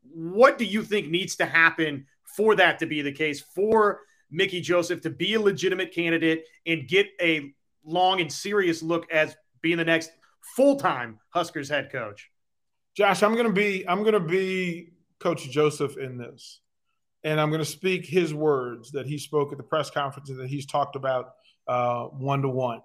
what 0.00 0.56
do 0.56 0.64
you 0.64 0.82
think 0.82 1.10
needs 1.10 1.36
to 1.36 1.44
happen 1.44 2.06
for 2.38 2.54
that 2.54 2.78
to 2.78 2.86
be 2.86 3.02
the 3.02 3.12
case 3.12 3.42
for 3.54 4.00
Mickey 4.30 4.62
Joseph 4.62 5.02
to 5.02 5.10
be 5.10 5.34
a 5.34 5.40
legitimate 5.42 5.92
candidate 5.92 6.46
and 6.66 6.88
get 6.88 7.06
a 7.20 7.52
long 7.84 8.22
and 8.22 8.32
serious 8.32 8.82
look 8.82 9.12
as 9.12 9.36
being 9.60 9.76
the 9.76 9.84
next 9.84 10.10
full-time 10.56 11.20
Huskers 11.34 11.68
head 11.68 11.92
coach? 11.92 12.30
Josh, 12.96 13.22
I'm 13.22 13.34
going 13.34 13.46
to 13.46 13.52
be 13.52 13.86
I'm 13.86 14.02
to 14.04 14.20
be 14.20 14.94
Coach 15.18 15.50
Joseph 15.50 15.98
in 15.98 16.16
this. 16.16 16.60
And 17.24 17.38
I'm 17.38 17.50
going 17.50 17.60
to 17.60 17.66
speak 17.66 18.06
his 18.06 18.32
words 18.32 18.90
that 18.92 19.06
he 19.06 19.18
spoke 19.18 19.52
at 19.52 19.58
the 19.58 19.64
press 19.64 19.90
conference 19.90 20.30
that 20.34 20.48
he's 20.48 20.64
talked 20.64 20.96
about 20.96 21.34
one 21.66 22.40
to 22.40 22.48
one. 22.48 22.80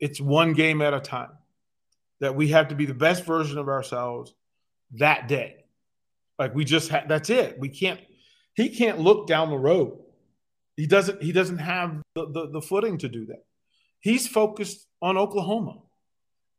It's 0.00 0.20
one 0.20 0.54
game 0.54 0.82
at 0.82 0.94
a 0.94 1.00
time 1.00 1.30
that 2.20 2.34
we 2.34 2.48
have 2.48 2.68
to 2.68 2.74
be 2.74 2.86
the 2.86 2.94
best 2.94 3.24
version 3.24 3.58
of 3.58 3.68
ourselves 3.68 4.34
that 4.92 5.28
day. 5.28 5.64
Like 6.38 6.54
we 6.54 6.64
just 6.64 6.90
ha- 6.90 7.04
that's 7.06 7.30
it. 7.30 7.58
We 7.58 7.68
can't. 7.68 8.00
He 8.54 8.70
can't 8.70 8.98
look 8.98 9.26
down 9.26 9.50
the 9.50 9.58
road. 9.58 9.98
He 10.76 10.86
doesn't. 10.86 11.22
He 11.22 11.32
doesn't 11.32 11.58
have 11.58 12.00
the, 12.14 12.30
the, 12.30 12.50
the 12.50 12.62
footing 12.62 12.98
to 12.98 13.08
do 13.08 13.26
that. 13.26 13.44
He's 14.00 14.26
focused 14.26 14.86
on 15.02 15.18
Oklahoma, 15.18 15.76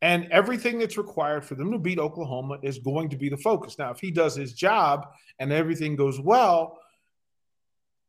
and 0.01 0.27
everything 0.31 0.77
that's 0.77 0.97
required 0.97 1.43
for 1.43 1.55
them 1.55 1.71
to 1.71 1.79
beat 1.79 1.97
Oklahoma 1.97 2.59
is 2.61 2.77
going 2.77 3.09
to 3.09 3.17
be 3.17 3.29
the 3.29 3.37
focus. 3.37 3.79
Now, 3.79 3.89
if 3.89 3.99
he 3.99 4.11
does 4.11 4.35
his 4.35 4.53
job 4.53 5.07
and 5.39 5.51
everything 5.51 5.95
goes 5.95 6.19
well, 6.19 6.77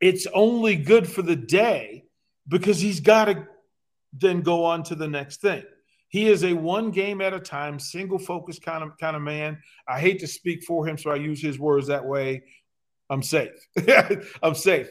it's 0.01 0.27
only 0.35 0.77
good 0.77 1.09
for 1.09 1.23
the 1.23 1.37
day 1.37 2.05
because 2.49 2.81
he's 2.81 3.01
got 3.01 3.27
to 3.27 3.47
then 4.13 4.43
go 4.43 4.65
on 4.65 4.83
to 4.85 4.95
the 4.95 5.09
next 5.09 5.41
thing. 5.41 5.65
He 6.09 6.29
is 6.29 6.45
a 6.45 6.53
one 6.53 6.91
game 6.91 7.23
at 7.23 7.33
a 7.33 7.41
time, 7.41 7.79
single 7.79 8.19
focus 8.19 8.59
kind 8.59 8.85
of 8.85 8.99
kind 8.99 9.17
of 9.17 9.23
man. 9.23 9.59
I 9.89 9.99
hate 9.99 10.21
to 10.21 10.27
speak 10.27 10.63
for 10.65 10.87
him, 10.87 10.99
so 10.99 11.11
I 11.11 11.17
use 11.17 11.41
his 11.41 11.59
words 11.59 11.87
that 11.87 12.05
way. 12.05 12.43
I'm 13.09 13.23
safe. 13.23 13.67
I'm 14.43 14.55
safe. 14.55 14.91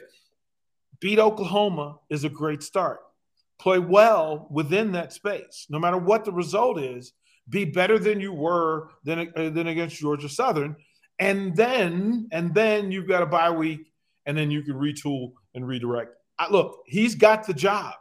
Beat 1.00 1.20
Oklahoma 1.20 1.98
is 2.10 2.24
a 2.24 2.30
great 2.30 2.64
start. 2.64 3.00
Play 3.60 3.80
well 3.80 4.48
within 4.50 4.94
that 4.94 5.14
space, 5.14 5.68
no 5.70 5.78
matter 5.78 5.98
what 5.98 6.26
the 6.26 6.32
result 6.32 6.80
is. 6.80 7.14
Be 7.50 7.66
better 7.66 8.00
than 8.00 8.20
you 8.20 8.34
were 8.34 8.90
than, 9.04 9.32
uh, 9.36 9.50
than 9.50 9.68
against 9.68 9.98
Georgia 9.98 10.30
Southern, 10.30 10.76
and 11.20 11.56
then 11.56 12.30
and 12.32 12.54
then 12.54 12.92
you've 12.92 13.08
got 13.08 13.22
a 13.22 13.28
bye 13.28 13.52
week, 13.52 13.92
and 14.26 14.36
then 14.36 14.50
you 14.50 14.64
can 14.64 14.74
retool 14.74 15.34
and 15.54 15.68
redirect. 15.68 16.16
I, 16.40 16.50
look, 16.50 16.80
he's 16.88 17.14
got 17.14 17.46
the 17.46 17.54
job 17.54 17.94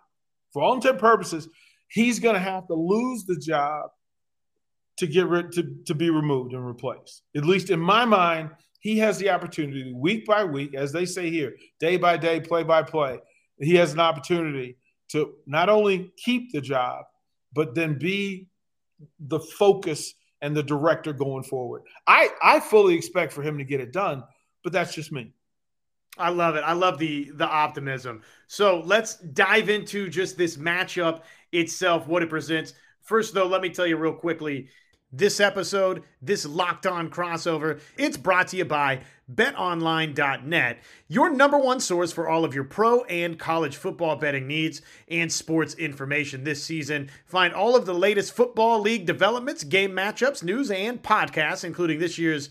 for 0.52 0.62
all 0.62 0.74
intent 0.74 0.98
purposes 0.98 1.48
he's 1.90 2.20
going 2.20 2.34
to 2.34 2.40
have 2.40 2.66
to 2.68 2.74
lose 2.74 3.24
the 3.24 3.36
job 3.36 3.90
to 4.96 5.06
get 5.06 5.26
rid 5.26 5.52
to, 5.52 5.76
to 5.86 5.94
be 5.94 6.10
removed 6.10 6.52
and 6.52 6.66
replaced. 6.66 7.22
At 7.36 7.44
least 7.44 7.70
in 7.70 7.80
my 7.80 8.04
mind, 8.04 8.50
he 8.80 8.98
has 8.98 9.18
the 9.18 9.30
opportunity 9.30 9.92
week 9.92 10.24
by 10.26 10.44
week, 10.44 10.74
as 10.74 10.92
they 10.92 11.04
say 11.04 11.30
here, 11.30 11.54
day 11.80 11.96
by 11.96 12.16
day, 12.16 12.40
play 12.40 12.62
by 12.62 12.82
play. 12.82 13.18
He 13.58 13.74
has 13.74 13.92
an 13.92 14.00
opportunity 14.00 14.76
to 15.10 15.34
not 15.46 15.68
only 15.68 16.12
keep 16.16 16.52
the 16.52 16.60
job, 16.60 17.04
but 17.52 17.74
then 17.74 17.98
be 17.98 18.46
the 19.18 19.40
focus 19.40 20.14
and 20.40 20.56
the 20.56 20.62
director 20.62 21.12
going 21.12 21.42
forward. 21.42 21.82
I, 22.06 22.30
I 22.42 22.60
fully 22.60 22.94
expect 22.94 23.32
for 23.32 23.42
him 23.42 23.58
to 23.58 23.64
get 23.64 23.80
it 23.80 23.92
done, 23.92 24.22
but 24.62 24.72
that's 24.72 24.94
just 24.94 25.12
me. 25.12 25.32
I 26.18 26.30
love 26.30 26.56
it. 26.56 26.64
I 26.64 26.72
love 26.72 26.98
the 26.98 27.30
the 27.34 27.46
optimism. 27.46 28.22
So 28.46 28.80
let's 28.84 29.16
dive 29.16 29.68
into 29.68 30.08
just 30.08 30.36
this 30.36 30.56
matchup 30.56 31.22
itself, 31.52 32.06
what 32.06 32.22
it 32.22 32.30
presents. 32.30 32.74
First, 33.00 33.34
though, 33.34 33.46
let 33.46 33.62
me 33.62 33.70
tell 33.70 33.86
you 33.86 33.96
real 33.96 34.12
quickly 34.12 34.68
this 35.12 35.40
episode, 35.40 36.04
this 36.22 36.46
locked 36.46 36.86
on 36.86 37.10
crossover, 37.10 37.80
it's 37.96 38.16
brought 38.16 38.48
to 38.48 38.56
you 38.56 38.64
by 38.64 39.00
betonline.net, 39.32 40.78
your 41.08 41.30
number 41.30 41.58
one 41.58 41.80
source 41.80 42.12
for 42.12 42.28
all 42.28 42.44
of 42.44 42.54
your 42.54 42.64
pro 42.64 43.02
and 43.04 43.38
college 43.38 43.76
football 43.76 44.16
betting 44.16 44.46
needs 44.46 44.82
and 45.08 45.32
sports 45.32 45.74
information 45.74 46.44
this 46.44 46.62
season. 46.62 47.10
Find 47.26 47.52
all 47.52 47.76
of 47.76 47.86
the 47.86 47.94
latest 47.94 48.32
football 48.32 48.80
league 48.80 49.06
developments, 49.06 49.64
game 49.64 49.92
matchups, 49.92 50.42
news, 50.42 50.70
and 50.70 51.02
podcasts, 51.02 51.64
including 51.64 51.98
this 51.98 52.18
year's 52.18 52.50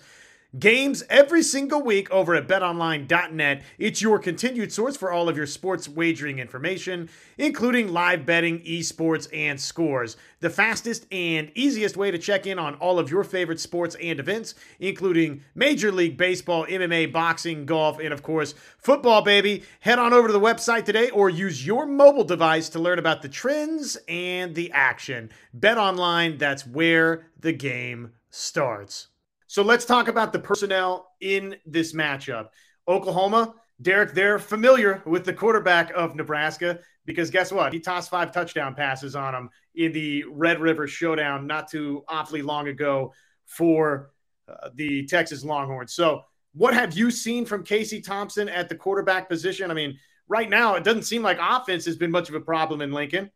Games 0.58 1.04
every 1.12 1.44
single 1.44 1.84
week 1.84 2.10
over 2.10 2.34
at 2.34 2.48
betonline.net. 2.48 3.62
It's 3.78 4.02
your 4.02 4.18
continued 4.18 4.74
source 4.74 4.98
for 4.98 5.12
all 5.12 5.30
of 5.30 5.38
your 5.38 5.46
sports 5.46 5.88
wagering 5.88 6.40
information, 6.40 7.08
including 7.38 7.94
live 7.94 8.26
betting, 8.26 8.60
esports, 8.62 9.28
and 9.32 9.62
scores. 9.62 10.18
The 10.40 10.50
fastest 10.50 11.06
and 11.12 11.52
easiest 11.54 11.96
way 11.96 12.10
to 12.10 12.18
check 12.18 12.48
in 12.48 12.58
on 12.58 12.74
all 12.76 12.98
of 12.98 13.12
your 13.12 13.24
favorite 13.24 13.60
sports 13.60 13.96
and 14.02 14.20
events, 14.20 14.56
including 14.80 15.44
Major 15.54 15.92
League 15.92 16.18
Baseball, 16.18 16.66
MMA, 16.66 17.14
boxing, 17.14 17.68
golf, 17.68 18.00
and 18.00 18.12
of 18.12 18.24
course, 18.24 18.56
football, 18.80 19.22
baby. 19.22 19.62
Head 19.82 20.00
on 20.00 20.14
over 20.14 20.30
to 20.30 20.34
the 20.34 20.40
website 20.40 20.86
today 20.86 21.12
or 21.12 21.30
use 21.30 21.64
your 21.64 21.86
mobile 21.86 22.24
device 22.24 22.70
to 22.70 22.80
learn 22.80 22.98
about 22.98 23.22
the 23.22 23.30
trends 23.30 24.00
and 24.08 24.56
the 24.56 24.72
action. 24.72 25.30
Bet 25.54 25.78
online, 25.78 26.40
that's 26.40 26.66
where 26.66 27.28
the 27.40 27.54
game 27.54 28.14
starts. 28.32 29.10
So 29.50 29.64
let's 29.64 29.84
talk 29.84 30.10
about 30.10 30.32
the 30.32 30.38
personnel 30.38 31.10
in 31.22 31.56
this 31.66 31.94
matchup. 31.94 32.50
Oklahoma, 32.88 33.56
Derek, 33.82 34.14
they're 34.14 34.38
familiar 34.38 35.02
with 35.08 35.26
the 35.26 35.34
quarterback 35.34 35.92
of 35.96 36.16
Nebraska 36.16 36.78
because 37.06 37.32
guess 37.32 37.52
what? 37.52 37.74
He 37.74 37.80
tossed 37.80 38.12
five 38.12 38.32
touchdown 38.32 38.76
passes 38.76 39.16
on 39.16 39.34
him 39.34 39.50
in 39.74 39.92
the 39.92 40.24
Red 40.26 40.62
River 40.62 40.86
Showdown 40.86 41.48
not 41.48 41.68
too 41.68 42.04
awfully 42.08 42.44
long 42.44 42.68
ago 42.68 43.12
for 43.48 44.12
uh, 44.48 44.70
the 44.76 45.08
Texas 45.08 45.44
Longhorns. 45.44 45.96
So, 45.96 46.22
what 46.54 46.76
have 46.76 46.96
you 46.96 47.10
seen 47.10 47.44
from 47.44 47.64
Casey 47.64 48.02
Thompson 48.02 48.50
at 48.50 48.70
the 48.70 48.76
quarterback 48.76 49.28
position? 49.28 49.72
I 49.72 49.74
mean, 49.74 49.98
right 50.28 50.50
now, 50.50 50.76
it 50.76 50.84
doesn't 50.84 51.04
seem 51.04 51.24
like 51.24 51.40
offense 51.42 51.86
has 51.86 51.96
been 51.96 52.12
much 52.12 52.30
of 52.30 52.36
a 52.36 52.40
problem 52.40 52.82
in 52.82 52.92
Lincoln. 52.92 53.32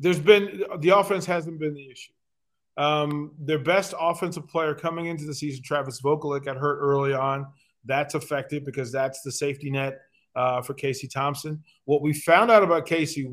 There's 0.00 0.18
been 0.18 0.64
the 0.80 0.98
offense 0.98 1.24
hasn't 1.24 1.60
been 1.60 1.74
the 1.74 1.88
issue. 1.88 2.12
Um, 2.76 3.32
their 3.38 3.58
best 3.58 3.94
offensive 3.98 4.48
player 4.48 4.74
coming 4.74 5.06
into 5.06 5.24
the 5.24 5.34
season, 5.34 5.62
Travis 5.62 6.00
Vokolek, 6.00 6.44
got 6.44 6.56
hurt 6.56 6.78
early 6.80 7.12
on. 7.12 7.46
That's 7.84 8.14
affected 8.14 8.64
because 8.64 8.92
that's 8.92 9.22
the 9.22 9.32
safety 9.32 9.70
net 9.70 9.98
uh, 10.34 10.62
for 10.62 10.74
Casey 10.74 11.08
Thompson. 11.08 11.62
What 11.84 12.02
we 12.02 12.12
found 12.12 12.50
out 12.50 12.62
about 12.62 12.86
Casey 12.86 13.30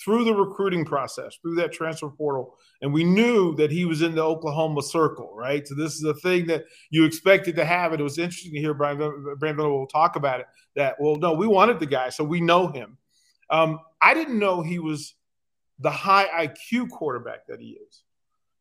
through 0.00 0.24
the 0.24 0.34
recruiting 0.34 0.84
process, 0.84 1.36
through 1.42 1.56
that 1.56 1.72
transfer 1.72 2.08
portal, 2.08 2.56
and 2.82 2.92
we 2.92 3.04
knew 3.04 3.54
that 3.56 3.70
he 3.70 3.84
was 3.84 4.02
in 4.02 4.14
the 4.14 4.22
Oklahoma 4.22 4.82
circle, 4.82 5.34
right? 5.34 5.66
So 5.66 5.74
this 5.74 5.94
is 5.94 6.04
a 6.04 6.14
thing 6.14 6.46
that 6.46 6.64
you 6.90 7.04
expected 7.04 7.56
to 7.56 7.64
have. 7.64 7.92
And 7.92 8.00
it 8.00 8.04
was 8.04 8.18
interesting 8.18 8.52
to 8.52 8.60
hear 8.60 8.74
Brian, 8.74 9.36
Brian 9.38 9.56
will 9.56 9.86
talk 9.86 10.16
about 10.16 10.40
it. 10.40 10.46
That 10.76 10.96
well, 11.00 11.16
no, 11.16 11.32
we 11.32 11.46
wanted 11.46 11.80
the 11.80 11.86
guy, 11.86 12.10
so 12.10 12.22
we 12.22 12.40
know 12.40 12.68
him. 12.68 12.98
Um, 13.50 13.80
I 14.00 14.14
didn't 14.14 14.38
know 14.38 14.62
he 14.62 14.78
was 14.78 15.14
the 15.78 15.90
high 15.90 16.46
IQ 16.46 16.90
quarterback 16.90 17.46
that 17.48 17.60
he 17.60 17.78
is 17.88 18.02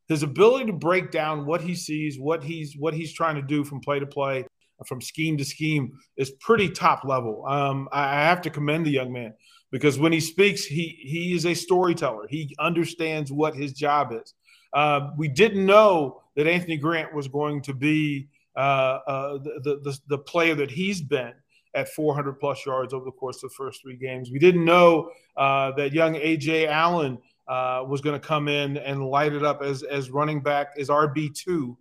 his 0.08 0.24
ability 0.24 0.66
to 0.68 0.74
break 0.74 1.12
down 1.12 1.46
what 1.46 1.62
he 1.62 1.76
sees, 1.76 2.20
what 2.20 2.44
he's 2.44 2.76
what 2.78 2.94
he's 2.94 3.14
trying 3.14 3.36
to 3.36 3.42
do 3.42 3.64
from 3.64 3.80
play 3.80 4.00
to 4.00 4.06
play, 4.06 4.46
from 4.88 5.02
scheme 5.02 5.38
to 5.38 5.46
scheme 5.46 5.94
is 6.18 6.32
pretty 6.42 6.70
top 6.70 7.04
level. 7.04 7.46
Um, 7.48 7.88
I, 7.92 8.22
have 8.22 8.42
to 8.44 8.50
commend 8.50 8.86
the 8.86 8.92
young 8.92 9.12
man 9.12 9.34
because 9.72 9.98
when 9.98 10.12
he 10.12 10.20
speaks, 10.20 10.66
he 10.66 11.00
he 11.02 11.34
is 11.34 11.46
a 11.46 11.54
storyteller. 11.54 12.28
He 12.30 12.56
understands 12.60 13.32
what 13.32 13.56
his 13.56 13.74
job 13.74 14.12
is. 14.12 14.34
Uh, 14.74 15.12
we 15.18 15.28
didn't 15.28 15.66
know 15.66 16.22
that 16.36 16.48
Anthony 16.48 16.78
Grant 16.78 17.14
was 17.14 17.28
going 17.28 17.62
to 17.64 17.74
be 17.74 18.28
uh, 18.56 19.00
uh, 19.08 19.38
the, 19.38 19.80
the 19.84 19.98
the 20.08 20.18
player 20.18 20.56
that 20.56 20.72
he's 20.72 21.02
been 21.02 21.34
at 21.74 21.90
400 21.90 22.40
plus 22.40 22.66
yards 22.66 22.94
over 22.94 23.04
the 23.04 23.12
course 23.12 23.44
of 23.44 23.50
the 23.50 23.56
first 23.56 23.82
three 23.82 23.98
games. 23.98 24.32
We 24.32 24.40
didn't 24.40 24.64
know 24.64 25.12
uh, 25.36 25.72
that 25.74 25.92
young 25.92 26.14
Ajay 26.14 26.68
Allen 26.68 27.18
uh, 27.48 27.84
was 27.88 28.02
going 28.02 28.20
to 28.20 28.26
come 28.26 28.48
in 28.48 28.78
and 28.78 29.06
light 29.06 29.34
it 29.34 29.44
up 29.44 29.62
as 29.62 29.84
as 29.84 30.10
running 30.10 30.42
back 30.42 30.74
as 30.78 30.90
RB 30.90 31.34
two, 31.34 31.78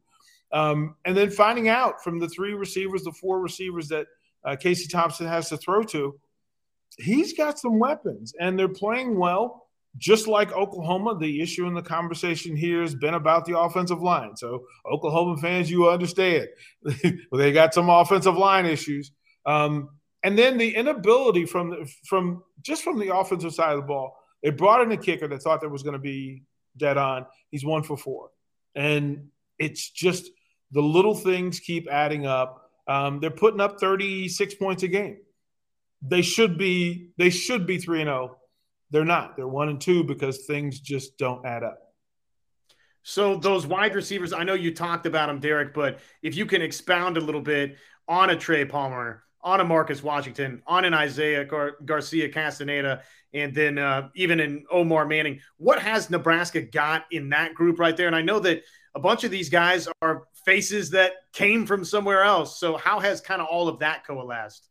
um, 0.52 0.96
and 1.04 1.16
then 1.16 1.30
finding 1.30 1.68
out 1.68 2.02
from 2.02 2.18
the 2.18 2.28
three 2.28 2.54
receivers, 2.54 3.02
the 3.02 3.12
four 3.12 3.40
receivers 3.40 3.88
that 3.88 4.06
uh, 4.44 4.56
Casey 4.56 4.88
Thompson 4.88 5.26
has 5.26 5.48
to 5.48 5.56
throw 5.56 5.82
to, 5.84 6.18
he's 6.98 7.32
got 7.36 7.58
some 7.58 7.78
weapons, 7.78 8.34
and 8.38 8.58
they're 8.58 8.68
playing 8.68 9.18
well. 9.18 9.62
Just 9.96 10.26
like 10.26 10.52
Oklahoma, 10.52 11.16
the 11.16 11.40
issue 11.40 11.68
in 11.68 11.74
the 11.74 11.80
conversation 11.80 12.56
here 12.56 12.80
has 12.80 12.96
been 12.96 13.14
about 13.14 13.44
the 13.44 13.56
offensive 13.56 14.02
line. 14.02 14.36
So, 14.36 14.64
Oklahoma 14.92 15.36
fans, 15.36 15.70
you 15.70 15.88
understand 15.88 16.48
they 17.32 17.52
got 17.52 17.72
some 17.72 17.88
offensive 17.88 18.36
line 18.36 18.66
issues. 18.66 19.12
Um, 19.46 19.90
and 20.24 20.36
then 20.36 20.58
the 20.58 20.74
inability 20.74 21.44
from 21.44 21.86
from 22.06 22.42
just 22.62 22.82
from 22.82 22.98
the 22.98 23.14
offensive 23.14 23.54
side 23.54 23.74
of 23.74 23.82
the 23.82 23.86
ball 23.86 24.16
they 24.44 24.50
brought 24.50 24.82
in 24.82 24.92
a 24.92 24.96
kicker 24.96 25.26
that 25.26 25.42
thought 25.42 25.62
that 25.62 25.70
was 25.70 25.82
going 25.82 25.94
to 25.94 25.98
be 25.98 26.42
dead 26.76 26.98
on. 26.98 27.24
He's 27.50 27.64
one 27.64 27.82
for 27.82 27.96
four. 27.96 28.28
And 28.74 29.28
it's 29.58 29.90
just 29.90 30.30
the 30.70 30.82
little 30.82 31.14
things 31.14 31.60
keep 31.60 31.88
adding 31.90 32.26
up. 32.26 32.70
Um, 32.86 33.20
they're 33.20 33.30
putting 33.30 33.60
up 33.60 33.80
36 33.80 34.54
points 34.56 34.82
a 34.82 34.88
game. 34.88 35.16
They 36.02 36.20
should 36.20 36.58
be 36.58 37.08
they 37.16 37.30
should 37.30 37.66
be 37.66 37.78
3 37.78 38.02
and 38.02 38.08
0. 38.08 38.36
They're 38.90 39.06
not. 39.06 39.36
They're 39.36 39.48
1 39.48 39.68
and 39.70 39.80
2 39.80 40.04
because 40.04 40.44
things 40.44 40.78
just 40.78 41.16
don't 41.16 41.46
add 41.46 41.62
up. 41.62 41.78
So 43.02 43.36
those 43.36 43.66
wide 43.66 43.94
receivers, 43.94 44.34
I 44.34 44.44
know 44.44 44.54
you 44.54 44.74
talked 44.74 45.06
about 45.06 45.28
them, 45.28 45.40
Derek, 45.40 45.72
but 45.72 46.00
if 46.22 46.36
you 46.36 46.44
can 46.44 46.60
expound 46.60 47.16
a 47.16 47.20
little 47.20 47.40
bit 47.40 47.76
on 48.06 48.28
a 48.28 48.36
Trey 48.36 48.66
Palmer, 48.66 49.24
on 49.42 49.60
a 49.60 49.64
Marcus 49.64 50.02
Washington, 50.02 50.62
on 50.66 50.84
an 50.84 50.92
Isaiah 50.94 51.44
Gar- 51.44 51.76
Garcia 51.84 52.28
Castaneda, 52.28 53.02
and 53.34 53.54
then 53.54 53.78
uh, 53.78 54.08
even 54.14 54.40
in 54.40 54.64
Omar 54.70 55.06
Manning. 55.06 55.40
What 55.56 55.80
has 55.80 56.08
Nebraska 56.08 56.62
got 56.62 57.04
in 57.10 57.30
that 57.30 57.54
group 57.54 57.78
right 57.78 57.96
there? 57.96 58.06
And 58.06 58.16
I 58.16 58.22
know 58.22 58.38
that 58.40 58.62
a 58.94 59.00
bunch 59.00 59.24
of 59.24 59.30
these 59.30 59.48
guys 59.48 59.88
are 60.00 60.22
faces 60.46 60.90
that 60.90 61.12
came 61.32 61.66
from 61.66 61.84
somewhere 61.84 62.22
else. 62.22 62.60
So 62.60 62.76
how 62.76 63.00
has 63.00 63.20
kind 63.20 63.42
of 63.42 63.48
all 63.48 63.68
of 63.68 63.80
that 63.80 64.06
coalesced? 64.06 64.68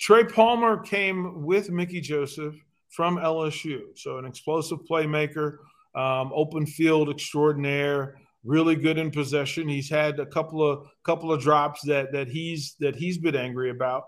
Trey 0.00 0.24
Palmer 0.24 0.78
came 0.78 1.44
with 1.44 1.70
Mickey 1.70 2.00
Joseph 2.00 2.54
from 2.88 3.18
LSU, 3.18 3.80
so 3.96 4.18
an 4.18 4.24
explosive 4.24 4.78
playmaker, 4.90 5.58
um, 5.94 6.32
open 6.34 6.66
field 6.66 7.10
extraordinaire 7.10 8.16
really 8.44 8.74
good 8.74 8.98
in 8.98 9.10
possession. 9.10 9.68
He's 9.68 9.90
had 9.90 10.18
a 10.18 10.26
couple 10.26 10.68
of 10.68 10.86
couple 11.04 11.32
of 11.32 11.40
drops 11.40 11.82
that 11.82 12.12
that 12.12 12.28
he's 12.28 12.76
that 12.80 12.96
he's 12.96 13.18
been 13.18 13.36
angry 13.36 13.70
about, 13.70 14.04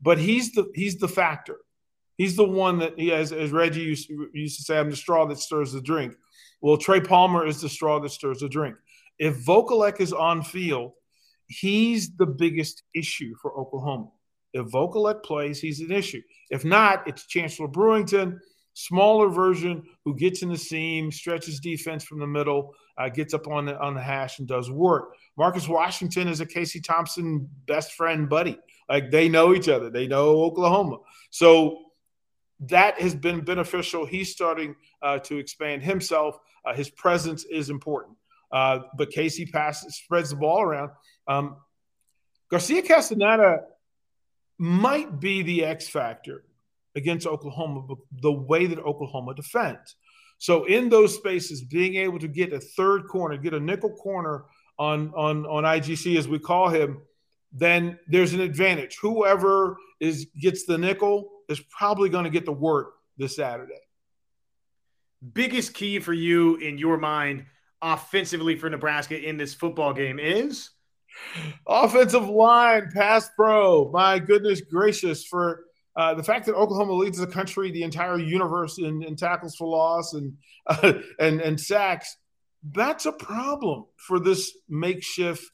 but 0.00 0.18
he's 0.18 0.52
the 0.52 0.70
he's 0.74 0.98
the 0.98 1.08
factor. 1.08 1.58
He's 2.16 2.36
the 2.36 2.44
one 2.44 2.78
that 2.78 2.98
he 2.98 3.08
has, 3.08 3.32
as 3.32 3.50
Reggie 3.52 3.82
used, 3.82 4.10
used 4.32 4.58
to 4.58 4.64
say, 4.64 4.78
I'm 4.78 4.90
the 4.90 4.96
straw 4.96 5.26
that 5.26 5.38
stirs 5.38 5.72
the 5.72 5.80
drink. 5.80 6.14
Well, 6.60 6.76
Trey 6.76 7.00
Palmer 7.00 7.46
is 7.46 7.60
the 7.60 7.68
straw 7.68 8.00
that 8.00 8.10
stirs 8.10 8.40
the 8.40 8.48
drink. 8.48 8.76
If 9.18 9.44
Vokolek 9.44 10.00
is 10.00 10.12
on 10.12 10.42
field, 10.42 10.92
he's 11.46 12.16
the 12.16 12.26
biggest 12.26 12.82
issue 12.94 13.34
for 13.40 13.58
Oklahoma. 13.58 14.08
If 14.52 14.66
Vokolek 14.68 15.22
plays, 15.22 15.60
he's 15.60 15.80
an 15.80 15.92
issue. 15.92 16.22
If 16.50 16.64
not, 16.64 17.06
it's 17.06 17.26
Chancellor 17.26 17.68
Brewington 17.68 18.38
smaller 18.76 19.30
version 19.30 19.82
who 20.04 20.14
gets 20.14 20.42
in 20.42 20.50
the 20.50 20.56
seam, 20.56 21.10
stretches 21.10 21.60
defense 21.60 22.04
from 22.04 22.20
the 22.20 22.26
middle, 22.26 22.74
uh, 22.98 23.08
gets 23.08 23.32
up 23.32 23.48
on 23.48 23.64
the 23.64 23.78
on 23.80 23.94
the 23.94 24.02
hash 24.02 24.38
and 24.38 24.46
does 24.46 24.70
work. 24.70 25.14
Marcus 25.36 25.66
Washington 25.66 26.28
is 26.28 26.40
a 26.40 26.46
Casey 26.46 26.80
Thompson 26.80 27.48
best 27.66 27.92
friend 27.94 28.28
buddy. 28.28 28.58
Like 28.88 29.10
they 29.10 29.28
know 29.28 29.54
each 29.54 29.68
other. 29.68 29.90
They 29.90 30.06
know 30.06 30.42
Oklahoma. 30.44 30.98
So 31.30 31.85
that 32.60 33.00
has 33.00 33.14
been 33.14 33.42
beneficial. 33.42 34.06
He's 34.06 34.32
starting 34.32 34.76
uh, 35.02 35.18
to 35.20 35.36
expand 35.36 35.82
himself. 35.82 36.38
Uh, 36.64 36.74
his 36.74 36.88
presence 36.88 37.44
is 37.44 37.70
important. 37.70 38.16
Uh, 38.50 38.80
but 38.96 39.10
Casey 39.10 39.46
passes, 39.46 39.96
spreads 39.96 40.30
the 40.30 40.36
ball 40.36 40.62
around. 40.62 40.90
Um, 41.26 41.56
Garcia 42.50 42.82
Castaneda 42.82 43.62
might 44.58 45.20
be 45.20 45.42
the 45.42 45.64
X 45.64 45.88
factor 45.88 46.44
against 46.94 47.26
Oklahoma, 47.26 47.86
the 48.22 48.32
way 48.32 48.66
that 48.66 48.78
Oklahoma 48.78 49.34
defends. 49.34 49.96
So 50.38 50.64
in 50.64 50.88
those 50.88 51.14
spaces, 51.14 51.62
being 51.62 51.96
able 51.96 52.18
to 52.18 52.28
get 52.28 52.52
a 52.52 52.60
third 52.60 53.08
corner, 53.08 53.36
get 53.36 53.54
a 53.54 53.60
nickel 53.60 53.94
corner 53.94 54.44
on 54.78 55.12
on 55.14 55.46
on 55.46 55.64
IGC 55.64 56.16
as 56.18 56.28
we 56.28 56.38
call 56.38 56.68
him, 56.68 57.00
then 57.52 57.98
there's 58.06 58.34
an 58.34 58.40
advantage. 58.40 58.98
Whoever 59.00 59.76
is 60.00 60.26
gets 60.40 60.66
the 60.66 60.78
nickel 60.78 61.30
is 61.48 61.60
probably 61.60 62.08
going 62.08 62.24
to 62.24 62.30
get 62.30 62.44
the 62.44 62.52
work 62.52 62.94
this 63.16 63.36
Saturday. 63.36 63.74
Biggest 65.32 65.74
key 65.74 65.98
for 65.98 66.12
you 66.12 66.56
in 66.56 66.78
your 66.78 66.98
mind 66.98 67.46
offensively 67.82 68.56
for 68.56 68.70
Nebraska 68.70 69.18
in 69.18 69.36
this 69.36 69.54
football 69.54 69.92
game 69.92 70.18
is 70.18 70.70
offensive 71.66 72.28
line, 72.28 72.90
pass 72.94 73.30
pro. 73.36 73.90
My 73.90 74.18
goodness 74.18 74.60
gracious, 74.60 75.24
for 75.24 75.64
uh, 75.96 76.14
the 76.14 76.22
fact 76.22 76.46
that 76.46 76.54
Oklahoma 76.54 76.92
leads 76.92 77.18
the 77.18 77.26
country, 77.26 77.70
the 77.70 77.82
entire 77.82 78.18
universe 78.18 78.78
in, 78.78 79.02
in 79.02 79.16
tackles 79.16 79.56
for 79.56 79.66
loss 79.66 80.12
and 80.14 80.34
uh, 80.66 80.94
and 81.18 81.40
and 81.40 81.60
sacks, 81.60 82.16
that's 82.72 83.06
a 83.06 83.12
problem 83.12 83.86
for 83.96 84.18
this 84.18 84.52
makeshift 84.68 85.44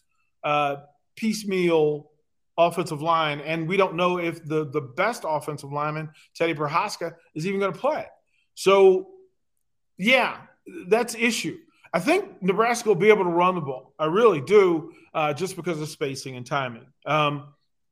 uh, 0.44 0.76
piecemeal 1.16 2.10
offensive 2.58 3.02
line. 3.02 3.40
And 3.40 3.68
we 3.68 3.76
don't 3.76 3.94
know 3.94 4.18
if 4.18 4.44
the 4.44 4.68
the 4.70 4.80
best 4.80 5.24
offensive 5.26 5.72
lineman, 5.72 6.10
Teddy 6.34 6.54
Prochazka, 6.54 7.14
is 7.34 7.46
even 7.46 7.60
going 7.60 7.72
to 7.72 7.78
play. 7.78 8.06
So, 8.54 9.08
yeah, 9.98 10.36
that's 10.88 11.14
issue. 11.14 11.58
I 11.92 12.00
think 12.00 12.42
Nebraska 12.42 12.88
will 12.88 12.96
be 12.96 13.08
able 13.08 13.24
to 13.24 13.30
run 13.30 13.54
the 13.54 13.60
ball. 13.60 13.92
I 13.98 14.06
really 14.06 14.40
do, 14.40 14.92
uh, 15.12 15.34
just 15.34 15.56
because 15.56 15.80
of 15.80 15.88
spacing 15.88 16.36
and 16.36 16.46
timing. 16.46 16.86
Um, 17.04 17.48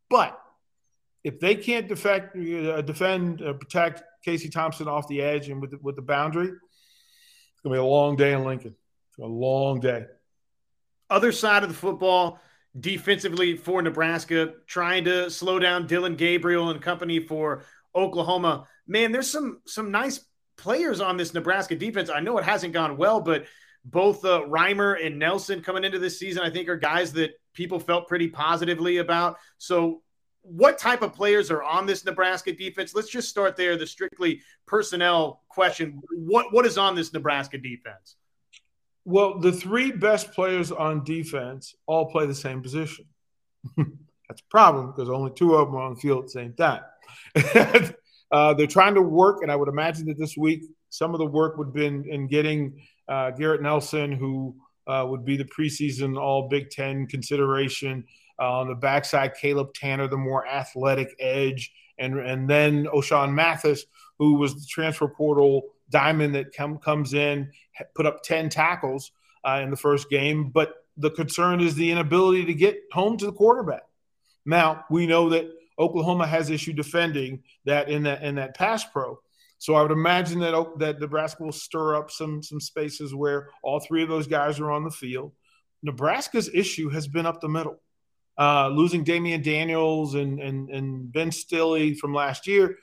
but 0.08 0.40
if 1.22 1.38
they 1.38 1.54
can't 1.54 1.86
defect, 1.86 2.34
uh, 2.34 2.80
defend, 2.80 3.42
uh, 3.42 3.52
protect 3.52 4.02
Casey 4.24 4.48
Thompson 4.48 4.88
off 4.88 5.06
the 5.06 5.20
edge 5.20 5.50
and 5.50 5.60
with 5.60 5.72
the, 5.72 5.78
with 5.82 5.96
the 5.96 6.02
boundary, 6.02 6.48
it's 6.48 7.60
gonna 7.62 7.74
be 7.74 7.78
a 7.78 7.84
long 7.84 8.16
day 8.16 8.32
in 8.32 8.44
Lincoln. 8.44 8.74
It's 9.10 9.18
a 9.18 9.26
long 9.26 9.80
day. 9.80 10.06
Other 11.10 11.32
side 11.32 11.62
of 11.62 11.68
the 11.68 11.74
football, 11.74 12.40
defensively 12.78 13.56
for 13.56 13.82
Nebraska, 13.82 14.54
trying 14.66 15.04
to 15.04 15.30
slow 15.30 15.58
down 15.58 15.86
Dillon 15.86 16.16
Gabriel 16.16 16.70
and 16.70 16.80
company 16.80 17.20
for 17.20 17.64
Oklahoma. 17.94 18.66
Man, 18.86 19.12
there's 19.12 19.30
some 19.30 19.60
some 19.66 19.90
nice 19.90 20.24
players 20.56 21.00
on 21.00 21.16
this 21.16 21.34
Nebraska 21.34 21.74
defense. 21.74 22.10
I 22.10 22.20
know 22.20 22.38
it 22.38 22.44
hasn't 22.44 22.72
gone 22.72 22.96
well, 22.96 23.20
but 23.20 23.46
both 23.84 24.24
uh, 24.24 24.42
Reimer 24.42 25.04
and 25.04 25.18
Nelson 25.18 25.62
coming 25.62 25.84
into 25.84 25.98
this 25.98 26.18
season, 26.18 26.42
I 26.42 26.50
think, 26.50 26.68
are 26.68 26.76
guys 26.76 27.12
that 27.14 27.32
people 27.54 27.80
felt 27.80 28.08
pretty 28.08 28.28
positively 28.28 28.98
about. 28.98 29.38
So 29.58 30.02
what 30.42 30.78
type 30.78 31.02
of 31.02 31.12
players 31.12 31.50
are 31.50 31.62
on 31.62 31.86
this 31.86 32.04
Nebraska 32.04 32.52
defense? 32.52 32.94
Let's 32.94 33.10
just 33.10 33.28
start 33.28 33.56
there. 33.56 33.76
The 33.76 33.86
strictly 33.86 34.42
personnel 34.66 35.42
question. 35.48 36.00
What 36.12 36.52
what 36.52 36.66
is 36.66 36.78
on 36.78 36.94
this 36.94 37.12
Nebraska 37.12 37.58
defense? 37.58 38.16
Well, 39.10 39.40
the 39.40 39.50
three 39.50 39.90
best 39.90 40.32
players 40.32 40.70
on 40.70 41.02
defense 41.02 41.74
all 41.86 42.06
play 42.06 42.26
the 42.26 42.34
same 42.34 42.62
position. 42.62 43.06
That's 43.76 44.40
a 44.40 44.50
problem 44.50 44.92
because 44.92 45.10
only 45.10 45.32
two 45.32 45.56
of 45.56 45.66
them 45.66 45.76
are 45.76 45.82
on 45.82 45.94
the 45.94 46.00
field 46.00 46.20
at 46.20 46.24
the 46.26 46.30
same 46.30 46.52
time. 46.52 46.82
uh, 48.30 48.54
they're 48.54 48.68
trying 48.68 48.94
to 48.94 49.02
work, 49.02 49.42
and 49.42 49.50
I 49.50 49.56
would 49.56 49.68
imagine 49.68 50.06
that 50.06 50.16
this 50.16 50.36
week 50.36 50.62
some 50.90 51.12
of 51.12 51.18
the 51.18 51.26
work 51.26 51.58
would 51.58 51.68
have 51.68 51.74
been 51.74 52.04
in 52.08 52.28
getting 52.28 52.80
uh, 53.08 53.32
Garrett 53.32 53.62
Nelson, 53.62 54.12
who 54.12 54.54
uh, 54.86 55.04
would 55.08 55.24
be 55.24 55.36
the 55.36 55.44
preseason 55.44 56.16
All 56.16 56.48
Big 56.48 56.70
Ten 56.70 57.08
consideration. 57.08 58.04
Uh, 58.40 58.60
on 58.60 58.68
the 58.68 58.76
backside, 58.76 59.34
Caleb 59.34 59.74
Tannor, 59.74 60.08
the 60.08 60.16
more 60.16 60.46
athletic 60.46 61.16
edge, 61.18 61.72
and 61.98 62.16
and 62.20 62.48
then 62.48 62.86
Ochaun 62.86 63.34
Mathis, 63.34 63.86
who 64.20 64.34
was 64.34 64.54
the 64.54 64.66
transfer 64.70 65.08
portal 65.08 65.62
diamond 65.90 66.34
that 66.34 66.52
come, 66.52 66.78
comes 66.78 67.14
in, 67.14 67.50
put 67.94 68.06
up 68.06 68.22
ten 68.22 68.48
tackles 68.48 69.12
uh, 69.44 69.60
in 69.62 69.70
the 69.70 69.76
first 69.76 70.08
game. 70.10 70.50
But 70.50 70.74
the 70.96 71.10
concern 71.10 71.60
is 71.60 71.74
the 71.74 71.90
inability 71.90 72.44
to 72.46 72.54
get 72.54 72.80
home 72.92 73.16
to 73.18 73.26
the 73.26 73.32
quarterback. 73.32 73.82
Now 74.44 74.84
we 74.90 75.06
know 75.06 75.28
that 75.30 75.50
Oklahoma 75.78 76.26
has 76.26 76.50
issue 76.50 76.72
defending 76.72 77.42
that 77.64 77.88
in 77.88 78.02
that 78.04 78.22
in 78.22 78.36
that 78.36 78.56
pass 78.56 78.84
pro. 78.84 79.18
So 79.58 79.74
I 79.74 79.82
would 79.82 79.92
imagine 79.92 80.40
that 80.40 80.78
that 80.78 81.00
Nebraska 81.00 81.42
will 81.42 81.52
stir 81.52 81.96
up 81.96 82.10
some 82.10 82.42
some 82.42 82.60
spaces 82.60 83.14
where 83.14 83.50
all 83.62 83.80
three 83.80 84.02
of 84.02 84.08
those 84.08 84.26
guys 84.26 84.60
are 84.60 84.70
on 84.70 84.84
the 84.84 84.90
field. 84.90 85.32
Nebraska's 85.82 86.50
issue 86.52 86.90
has 86.90 87.08
been 87.08 87.26
up 87.26 87.40
the 87.40 87.48
middle 87.48 87.80
uh, 88.40 88.68
losing 88.68 89.04
Damion 89.04 89.42
Daniels 89.42 90.14
and, 90.14 90.40
and, 90.40 90.70
and 90.70 91.12
Ben 91.12 91.30
Stille 91.30 91.94
from 91.94 92.14
last 92.14 92.46
year, 92.46 92.78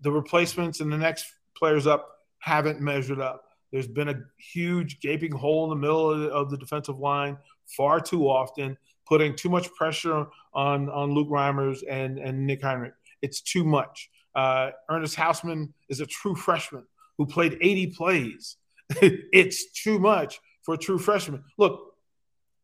the 0.00 0.12
replacements 0.12 0.80
and 0.80 0.92
the 0.92 0.96
next 0.96 1.26
players 1.56 1.86
up 1.86 2.08
haven't 2.40 2.80
measured 2.80 3.20
up. 3.20 3.44
There's 3.72 3.86
been 3.86 4.08
a 4.08 4.20
huge 4.36 5.00
gaping 5.00 5.32
hole 5.32 5.64
in 5.64 5.70
the 5.70 5.76
middle 5.76 6.30
of 6.30 6.50
the, 6.50 6.56
defensive 6.56 6.98
line 6.98 7.38
far 7.76 8.00
too 8.00 8.28
often, 8.28 8.76
putting 9.06 9.36
too 9.36 9.48
much 9.48 9.72
pressure 9.74 10.26
on, 10.52 10.90
on 10.90 11.12
Luke 11.12 11.28
Reimers 11.28 11.82
and, 11.88 12.18
and 12.18 12.46
Nick 12.46 12.62
Henrich. 12.62 12.92
it's 13.22 13.40
too 13.40 13.64
much. 13.64 14.10
Uh, 14.34 14.70
Ernest 14.88 15.16
Hausmann 15.16 15.72
is 15.88 16.00
a 16.00 16.06
true 16.06 16.34
freshman 16.34 16.84
who 17.16 17.26
played 17.26 17.58
80 17.60 17.88
plays. 17.88 18.56
it's 18.90 19.70
too 19.72 19.98
much 19.98 20.40
for 20.62 20.74
a 20.74 20.78
true 20.78 20.98
freshman. 20.98 21.44
Look, 21.58 21.94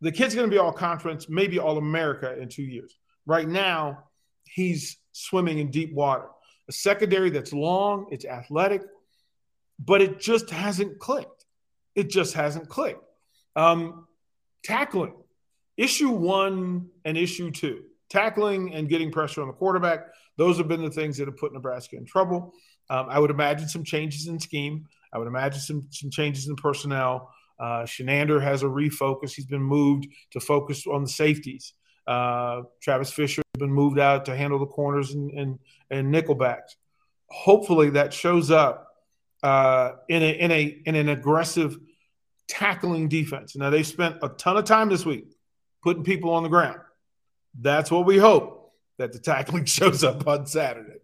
the 0.01 0.13
kid's 0.13 0.35
going 0.35 0.49
to 0.49 0.55
be 0.55 0.59
all 0.59 0.73
conference, 0.73 1.29
maybe 1.29 1.59
all 1.59 1.79
America 1.79 2.39
in 2.39 2.49
two 2.49 2.63
years. 2.63 2.97
Right 3.27 3.49
now, 3.49 4.05
he's 4.45 4.99
swimming 5.13 5.59
in 5.59 5.71
deep 5.71 5.93
water. 5.93 6.27
A 6.69 6.73
secondary 6.73 7.31
that's 7.31 7.53
long, 7.53 8.07
it's 8.11 8.25
athletic, 8.25 8.83
but 9.79 10.03
it 10.03 10.21
just 10.21 10.51
hasn't 10.51 10.99
clicked. 10.99 11.45
It 11.95 12.11
just 12.11 12.35
hasn't 12.35 12.69
clicked. 12.69 13.03
Um, 13.55 14.07
tackling, 14.63 15.15
issue 15.77 16.11
one 16.11 16.89
and 17.05 17.17
issue 17.17 17.51
two, 17.51 17.85
tackling 18.11 18.75
and 18.75 18.89
getting 18.89 19.11
pressure 19.11 19.41
on 19.43 19.49
the 19.49 19.55
quarterback. 19.55 20.07
Those 20.37 20.59
have 20.59 20.69
been 20.69 20.83
the 20.83 20.91
things 20.91 21.17
that 21.17 21.27
have 21.27 21.37
put 21.37 21.53
Nebraska 21.53 21.97
in 21.97 22.05
trouble. 22.05 22.53
Um, 22.91 23.07
I 23.09 23.19
would 23.19 23.31
imagine 23.31 23.69
some 23.69 23.85
changes 23.85 24.27
in 24.27 24.39
scheme. 24.39 24.87
I 25.13 25.19
would 25.19 25.29
imagine 25.29 25.61
some 25.61 25.89
some 25.91 26.11
changes 26.11 26.49
in 26.49 26.57
personnel. 26.57 27.31
Uh, 27.59 27.85
Chinander 27.85 28.43
has 28.43 28.63
a 28.63 28.67
refocus. 28.67 29.33
He's 29.33 29.47
been 29.47 29.63
moved 29.63 30.07
to 30.33 30.41
focus 30.41 30.87
on 30.87 31.03
the 31.03 31.09
safeties. 31.09 31.73
Uh, 32.07 32.63
Travis 32.83 33.11
Fisher 33.13 33.43
has 33.55 33.59
been 33.59 33.73
moved 33.73 33.99
out 33.99 34.27
to 34.27 34.37
handle 34.37 34.59
the 34.59 34.67
corners 34.67 35.13
and, 35.13 35.31
and, 35.33 35.59
and 35.91 36.15
nickelbacks. 36.15 36.77
Hopefully, 37.29 37.91
that 37.91 38.13
shows 38.13 38.51
up 38.51 38.86
uh, 39.43 39.93
in 40.09 40.23
a 40.23 40.31
in 40.31 40.51
a 40.51 40.63
in 40.87 40.95
an 40.95 41.09
aggressive 41.09 41.79
tackling 42.49 43.09
defense. 43.09 43.57
Now 43.57 43.71
they 43.71 43.83
spent 43.83 44.17
a 44.23 44.29
ton 44.29 44.57
of 44.57 44.65
time 44.65 44.89
this 44.89 45.05
week 45.05 45.35
putting 45.83 46.05
people 46.05 46.33
on 46.33 46.43
the 46.43 46.49
ground. 46.49 46.81
That's 47.59 47.91
what 47.91 48.07
we 48.07 48.19
hope 48.19 48.73
that 48.99 49.13
the 49.13 49.19
tackling 49.19 49.65
shows 49.67 50.05
up 50.05 50.27
on 50.27 50.47
Saturday. 50.47 51.01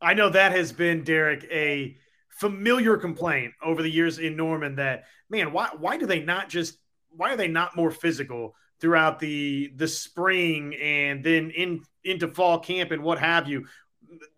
I 0.00 0.14
know 0.14 0.30
that 0.30 0.52
has 0.52 0.72
been 0.72 1.04
Derek 1.04 1.44
a 1.50 1.96
familiar 2.28 2.96
complaint 2.96 3.52
over 3.62 3.82
the 3.82 3.90
years 3.90 4.18
in 4.18 4.36
Norman 4.36 4.76
that 4.76 5.04
man, 5.30 5.52
why 5.52 5.68
why 5.78 5.96
do 5.96 6.06
they 6.06 6.20
not 6.20 6.48
just 6.48 6.76
why 7.10 7.32
are 7.32 7.36
they 7.36 7.48
not 7.48 7.76
more 7.76 7.90
physical 7.90 8.54
throughout 8.80 9.20
the 9.20 9.72
the 9.76 9.86
spring 9.86 10.74
and 10.74 11.22
then 11.22 11.50
in 11.50 11.82
into 12.04 12.26
fall 12.28 12.58
camp 12.58 12.90
and 12.90 13.02
what 13.02 13.18
have 13.18 13.48
you? 13.48 13.66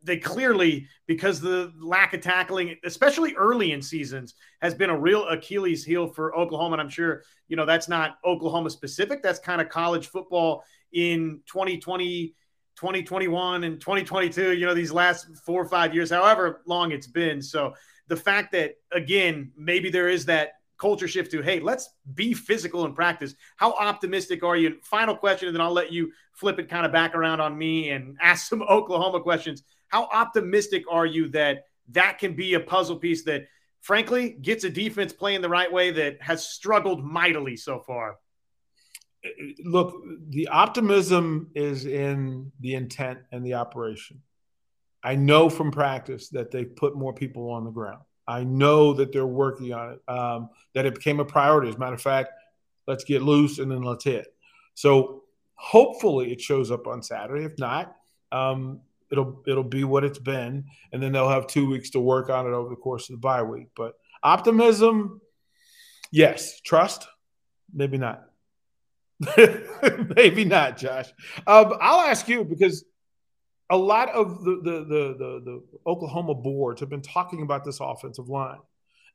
They 0.02 0.18
clearly, 0.18 0.88
because 1.06 1.40
the 1.40 1.72
lack 1.80 2.14
of 2.14 2.20
tackling, 2.20 2.76
especially 2.84 3.34
early 3.34 3.72
in 3.72 3.82
seasons, 3.82 4.34
has 4.60 4.74
been 4.74 4.90
a 4.90 4.98
real 4.98 5.26
Achilles 5.28 5.84
heel 5.84 6.08
for 6.08 6.36
Oklahoma. 6.36 6.74
And 6.74 6.82
I'm 6.82 6.88
sure, 6.88 7.22
you 7.48 7.56
know, 7.56 7.66
that's 7.66 7.88
not 7.88 8.18
Oklahoma 8.24 8.70
specific. 8.70 9.22
That's 9.22 9.38
kind 9.38 9.60
of 9.60 9.68
college 9.68 10.08
football 10.08 10.64
in 10.92 11.40
2020 11.46 12.34
2021 12.76 13.64
and 13.64 13.80
2022, 13.80 14.52
you 14.52 14.66
know, 14.66 14.74
these 14.74 14.90
last 14.90 15.28
four 15.44 15.62
or 15.62 15.68
five 15.68 15.94
years, 15.94 16.10
however 16.10 16.62
long 16.66 16.90
it's 16.90 17.06
been. 17.06 17.40
So 17.40 17.74
the 18.08 18.16
fact 18.16 18.52
that, 18.52 18.74
again, 18.92 19.52
maybe 19.56 19.90
there 19.90 20.08
is 20.08 20.24
that 20.26 20.54
culture 20.84 21.08
shift 21.08 21.30
to, 21.30 21.40
hey, 21.40 21.60
let's 21.60 21.88
be 22.12 22.34
physical 22.34 22.84
in 22.84 22.92
practice. 22.92 23.34
How 23.56 23.72
optimistic 23.72 24.44
are 24.44 24.54
you? 24.54 24.76
Final 24.82 25.16
question, 25.16 25.48
and 25.48 25.56
then 25.56 25.62
I'll 25.62 25.72
let 25.72 25.90
you 25.90 26.12
flip 26.34 26.58
it 26.58 26.68
kind 26.68 26.84
of 26.84 26.92
back 26.92 27.14
around 27.14 27.40
on 27.40 27.56
me 27.56 27.88
and 27.88 28.18
ask 28.20 28.50
some 28.50 28.60
Oklahoma 28.60 29.22
questions. 29.22 29.62
How 29.88 30.10
optimistic 30.12 30.84
are 30.90 31.06
you 31.06 31.28
that 31.28 31.64
that 31.92 32.18
can 32.18 32.34
be 32.36 32.52
a 32.52 32.60
puzzle 32.60 32.96
piece 32.96 33.24
that, 33.24 33.46
frankly, 33.80 34.36
gets 34.42 34.64
a 34.64 34.68
defense 34.68 35.10
playing 35.10 35.40
the 35.40 35.48
right 35.48 35.72
way 35.72 35.90
that 35.90 36.20
has 36.20 36.46
struggled 36.46 37.02
mightily 37.02 37.56
so 37.56 37.80
far? 37.80 38.18
look, 39.64 40.04
the 40.28 40.48
optimism 40.48 41.50
is 41.54 41.86
in 41.86 42.52
the 42.60 42.74
intent 42.74 43.20
and 43.32 43.42
the 43.42 43.54
operation. 43.54 44.20
I 45.02 45.14
know 45.14 45.48
from 45.48 45.70
practice 45.70 46.28
that 46.30 46.50
they've 46.50 46.76
put 46.76 46.94
more 46.94 47.14
people 47.14 47.48
on 47.48 47.64
the 47.64 47.70
ground. 47.70 48.02
I 48.26 48.44
know 48.44 48.94
that 48.94 49.12
they're 49.12 49.26
working 49.26 49.72
on 49.72 49.92
it, 49.92 50.00
um, 50.08 50.50
that 50.74 50.86
it 50.86 50.94
became 50.94 51.20
a 51.20 51.24
priority. 51.24 51.68
As 51.68 51.74
a 51.76 51.78
matter 51.78 51.94
of 51.94 52.02
fact, 52.02 52.30
let's 52.86 53.04
get 53.04 53.22
loose 53.22 53.58
and 53.58 53.70
then 53.70 53.82
let's 53.82 54.04
hit. 54.04 54.26
So 54.74 55.24
hopefully 55.54 56.32
it 56.32 56.40
shows 56.40 56.70
up 56.70 56.86
on 56.86 57.02
Saturday. 57.02 57.44
If 57.44 57.58
not, 57.58 57.94
um, 58.32 58.80
it'll 59.10 59.42
it'll 59.46 59.62
be 59.62 59.84
what 59.84 60.04
it's 60.04 60.18
been, 60.18 60.64
and 60.92 61.02
then 61.02 61.12
they'll 61.12 61.28
have 61.28 61.46
two 61.46 61.68
weeks 61.68 61.90
to 61.90 62.00
work 62.00 62.30
on 62.30 62.46
it 62.46 62.52
over 62.52 62.68
the 62.68 62.76
course 62.76 63.08
of 63.08 63.14
the 63.14 63.20
bye 63.20 63.42
week. 63.42 63.68
But 63.76 63.94
optimism, 64.22 65.20
yes. 66.10 66.60
Trust, 66.60 67.06
maybe 67.72 67.98
not. 67.98 68.24
Maybe 70.16 70.44
not, 70.44 70.76
Josh. 70.76 71.06
Um, 71.46 71.74
I'll 71.80 72.00
ask 72.00 72.28
you 72.28 72.44
because 72.44 72.84
a 73.70 73.76
lot 73.76 74.10
of 74.10 74.44
the, 74.44 74.60
the, 74.62 74.70
the 74.84 75.14
the 75.18 75.40
the 75.44 75.62
Oklahoma 75.86 76.34
boards 76.34 76.80
have 76.80 76.90
been 76.90 77.02
talking 77.02 77.42
about 77.42 77.64
this 77.64 77.78
offensive 77.80 78.28
line, 78.28 78.60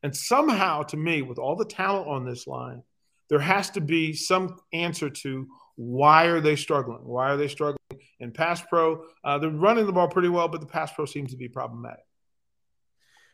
and 0.02 0.14
somehow, 0.14 0.82
to 0.84 0.96
me, 0.96 1.22
with 1.22 1.38
all 1.38 1.56
the 1.56 1.64
talent 1.64 2.08
on 2.08 2.24
this 2.24 2.46
line, 2.46 2.82
there 3.28 3.38
has 3.38 3.70
to 3.70 3.80
be 3.80 4.12
some 4.12 4.56
answer 4.72 5.08
to 5.08 5.46
why 5.76 6.26
are 6.26 6.40
they 6.40 6.56
struggling? 6.56 7.04
Why 7.04 7.30
are 7.30 7.36
they 7.36 7.48
struggling 7.48 7.78
in 8.18 8.32
pass 8.32 8.60
pro? 8.60 9.04
Uh, 9.24 9.38
they're 9.38 9.50
running 9.50 9.86
the 9.86 9.92
ball 9.92 10.08
pretty 10.08 10.28
well, 10.28 10.48
but 10.48 10.60
the 10.60 10.66
pass 10.66 10.92
pro 10.92 11.06
seems 11.06 11.30
to 11.30 11.36
be 11.36 11.48
problematic. 11.48 12.04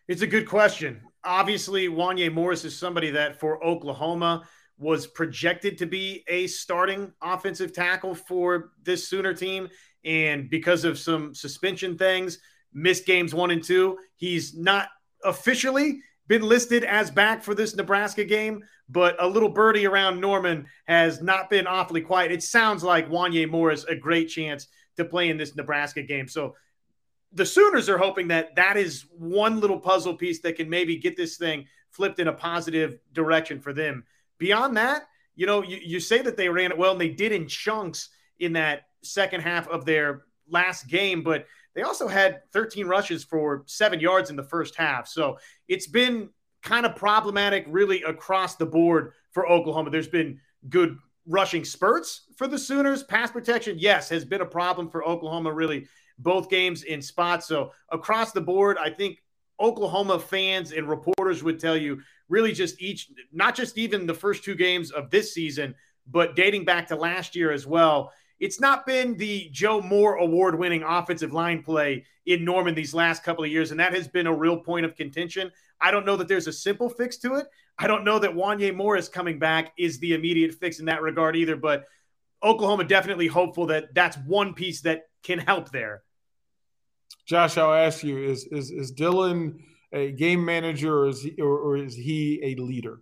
It's 0.06 0.22
a 0.22 0.26
good 0.26 0.46
question. 0.46 1.00
Obviously, 1.24 1.88
Wanya 1.88 2.32
Morris 2.32 2.64
is 2.64 2.78
somebody 2.78 3.10
that 3.10 3.40
for 3.40 3.64
Oklahoma 3.64 4.46
was 4.78 5.06
projected 5.06 5.78
to 5.78 5.86
be 5.86 6.22
a 6.28 6.46
starting 6.46 7.12
offensive 7.22 7.72
tackle 7.72 8.14
for 8.14 8.72
this 8.82 9.08
Sooner 9.08 9.34
team. 9.34 9.68
And 10.06 10.48
because 10.48 10.84
of 10.84 10.98
some 10.98 11.34
suspension 11.34 11.98
things, 11.98 12.38
missed 12.72 13.04
games 13.04 13.34
one 13.34 13.50
and 13.50 13.62
two. 13.62 13.98
He's 14.16 14.56
not 14.56 14.88
officially 15.24 16.00
been 16.28 16.42
listed 16.42 16.84
as 16.84 17.10
back 17.10 17.42
for 17.42 17.54
this 17.54 17.76
Nebraska 17.76 18.24
game, 18.24 18.62
but 18.88 19.16
a 19.18 19.26
little 19.26 19.48
birdie 19.48 19.86
around 19.86 20.20
Norman 20.20 20.66
has 20.86 21.20
not 21.20 21.50
been 21.50 21.66
awfully 21.66 22.00
quiet. 22.00 22.32
It 22.32 22.42
sounds 22.42 22.82
like 22.82 23.10
Wanya 23.10 23.48
Morris 23.48 23.84
a 23.84 23.96
great 23.96 24.28
chance 24.28 24.68
to 24.96 25.04
play 25.04 25.28
in 25.28 25.36
this 25.36 25.56
Nebraska 25.56 26.02
game. 26.02 26.28
So 26.28 26.54
the 27.32 27.46
Sooners 27.46 27.88
are 27.88 27.98
hoping 27.98 28.28
that 28.28 28.56
that 28.56 28.76
is 28.76 29.06
one 29.18 29.60
little 29.60 29.78
puzzle 29.78 30.14
piece 30.14 30.40
that 30.40 30.56
can 30.56 30.70
maybe 30.70 30.96
get 30.96 31.16
this 31.16 31.36
thing 31.36 31.66
flipped 31.90 32.18
in 32.18 32.28
a 32.28 32.32
positive 32.32 32.98
direction 33.12 33.60
for 33.60 33.72
them. 33.72 34.04
Beyond 34.38 34.76
that, 34.76 35.02
you 35.34 35.46
know, 35.46 35.62
you, 35.62 35.78
you 35.82 36.00
say 36.00 36.22
that 36.22 36.36
they 36.36 36.48
ran 36.48 36.70
it 36.70 36.78
well, 36.78 36.92
and 36.92 37.00
they 37.00 37.10
did 37.10 37.32
in 37.32 37.46
chunks 37.46 38.08
in 38.38 38.54
that 38.54 38.85
second 39.12 39.40
half 39.40 39.68
of 39.68 39.84
their 39.84 40.22
last 40.48 40.88
game, 40.88 41.22
but 41.22 41.46
they 41.74 41.82
also 41.82 42.08
had 42.08 42.40
13 42.52 42.86
rushes 42.86 43.24
for 43.24 43.62
seven 43.66 44.00
yards 44.00 44.30
in 44.30 44.36
the 44.36 44.42
first 44.42 44.76
half. 44.76 45.06
So 45.08 45.38
it's 45.68 45.86
been 45.86 46.30
kind 46.62 46.86
of 46.86 46.96
problematic, 46.96 47.64
really, 47.68 48.02
across 48.02 48.56
the 48.56 48.66
board 48.66 49.12
for 49.30 49.48
Oklahoma. 49.48 49.90
There's 49.90 50.08
been 50.08 50.40
good 50.68 50.96
rushing 51.26 51.64
spurts 51.64 52.26
for 52.36 52.48
the 52.48 52.58
Sooners. 52.58 53.02
Pass 53.02 53.30
protection, 53.30 53.76
yes, 53.78 54.08
has 54.08 54.24
been 54.24 54.40
a 54.40 54.46
problem 54.46 54.88
for 54.88 55.04
Oklahoma, 55.04 55.52
really, 55.52 55.86
both 56.18 56.48
games 56.48 56.82
in 56.82 57.02
spots. 57.02 57.46
So 57.46 57.72
across 57.90 58.32
the 58.32 58.40
board, 58.40 58.78
I 58.78 58.90
think 58.90 59.22
Oklahoma 59.60 60.18
fans 60.18 60.72
and 60.72 60.88
reporters 60.88 61.42
would 61.42 61.60
tell 61.60 61.76
you 61.76 62.00
really 62.28 62.52
just 62.52 62.80
each, 62.80 63.10
not 63.32 63.54
just 63.54 63.78
even 63.78 64.06
the 64.06 64.14
first 64.14 64.44
two 64.44 64.54
games 64.54 64.90
of 64.90 65.10
this 65.10 65.32
season, 65.32 65.74
but 66.06 66.36
dating 66.36 66.64
back 66.64 66.88
to 66.88 66.96
last 66.96 67.36
year 67.36 67.52
as 67.52 67.66
well. 67.66 68.12
It's 68.38 68.60
not 68.60 68.84
been 68.84 69.16
the 69.16 69.48
Joe 69.50 69.80
Moore 69.80 70.16
award 70.16 70.58
winning 70.58 70.82
offensive 70.82 71.32
line 71.32 71.62
play 71.62 72.04
in 72.26 72.44
Norman 72.44 72.74
these 72.74 72.92
last 72.92 73.22
couple 73.22 73.44
of 73.44 73.50
years, 73.50 73.70
and 73.70 73.80
that 73.80 73.94
has 73.94 74.08
been 74.08 74.26
a 74.26 74.34
real 74.34 74.58
point 74.58 74.84
of 74.84 74.94
contention. 74.94 75.50
I 75.80 75.90
don't 75.90 76.04
know 76.04 76.16
that 76.16 76.28
there's 76.28 76.46
a 76.46 76.52
simple 76.52 76.88
fix 76.88 77.16
to 77.18 77.34
it. 77.34 77.46
I 77.78 77.86
don't 77.86 78.04
know 78.04 78.18
that 78.18 78.32
Wanya 78.32 78.74
Morris 78.74 79.08
coming 79.08 79.38
back 79.38 79.72
is 79.78 79.98
the 79.98 80.14
immediate 80.14 80.54
fix 80.54 80.80
in 80.80 80.86
that 80.86 81.02
regard 81.02 81.36
either, 81.36 81.56
but 81.56 81.84
Oklahoma 82.42 82.84
definitely 82.84 83.26
hopeful 83.26 83.66
that 83.66 83.94
that's 83.94 84.16
one 84.18 84.54
piece 84.54 84.82
that 84.82 85.04
can 85.22 85.38
help 85.38 85.70
there. 85.70 86.02
Josh, 87.26 87.56
I'll 87.58 87.74
ask 87.74 88.04
you: 88.04 88.18
Is 88.18 88.44
is 88.46 88.70
is 88.70 88.90
Dillon 88.92 89.62
a 89.92 90.12
game 90.12 90.44
manager, 90.44 90.98
or 90.98 91.08
is 91.08 91.22
he, 91.22 91.40
or, 91.40 91.58
or 91.58 91.76
is 91.76 91.94
he 91.94 92.40
a 92.42 92.54
leader? 92.62 93.00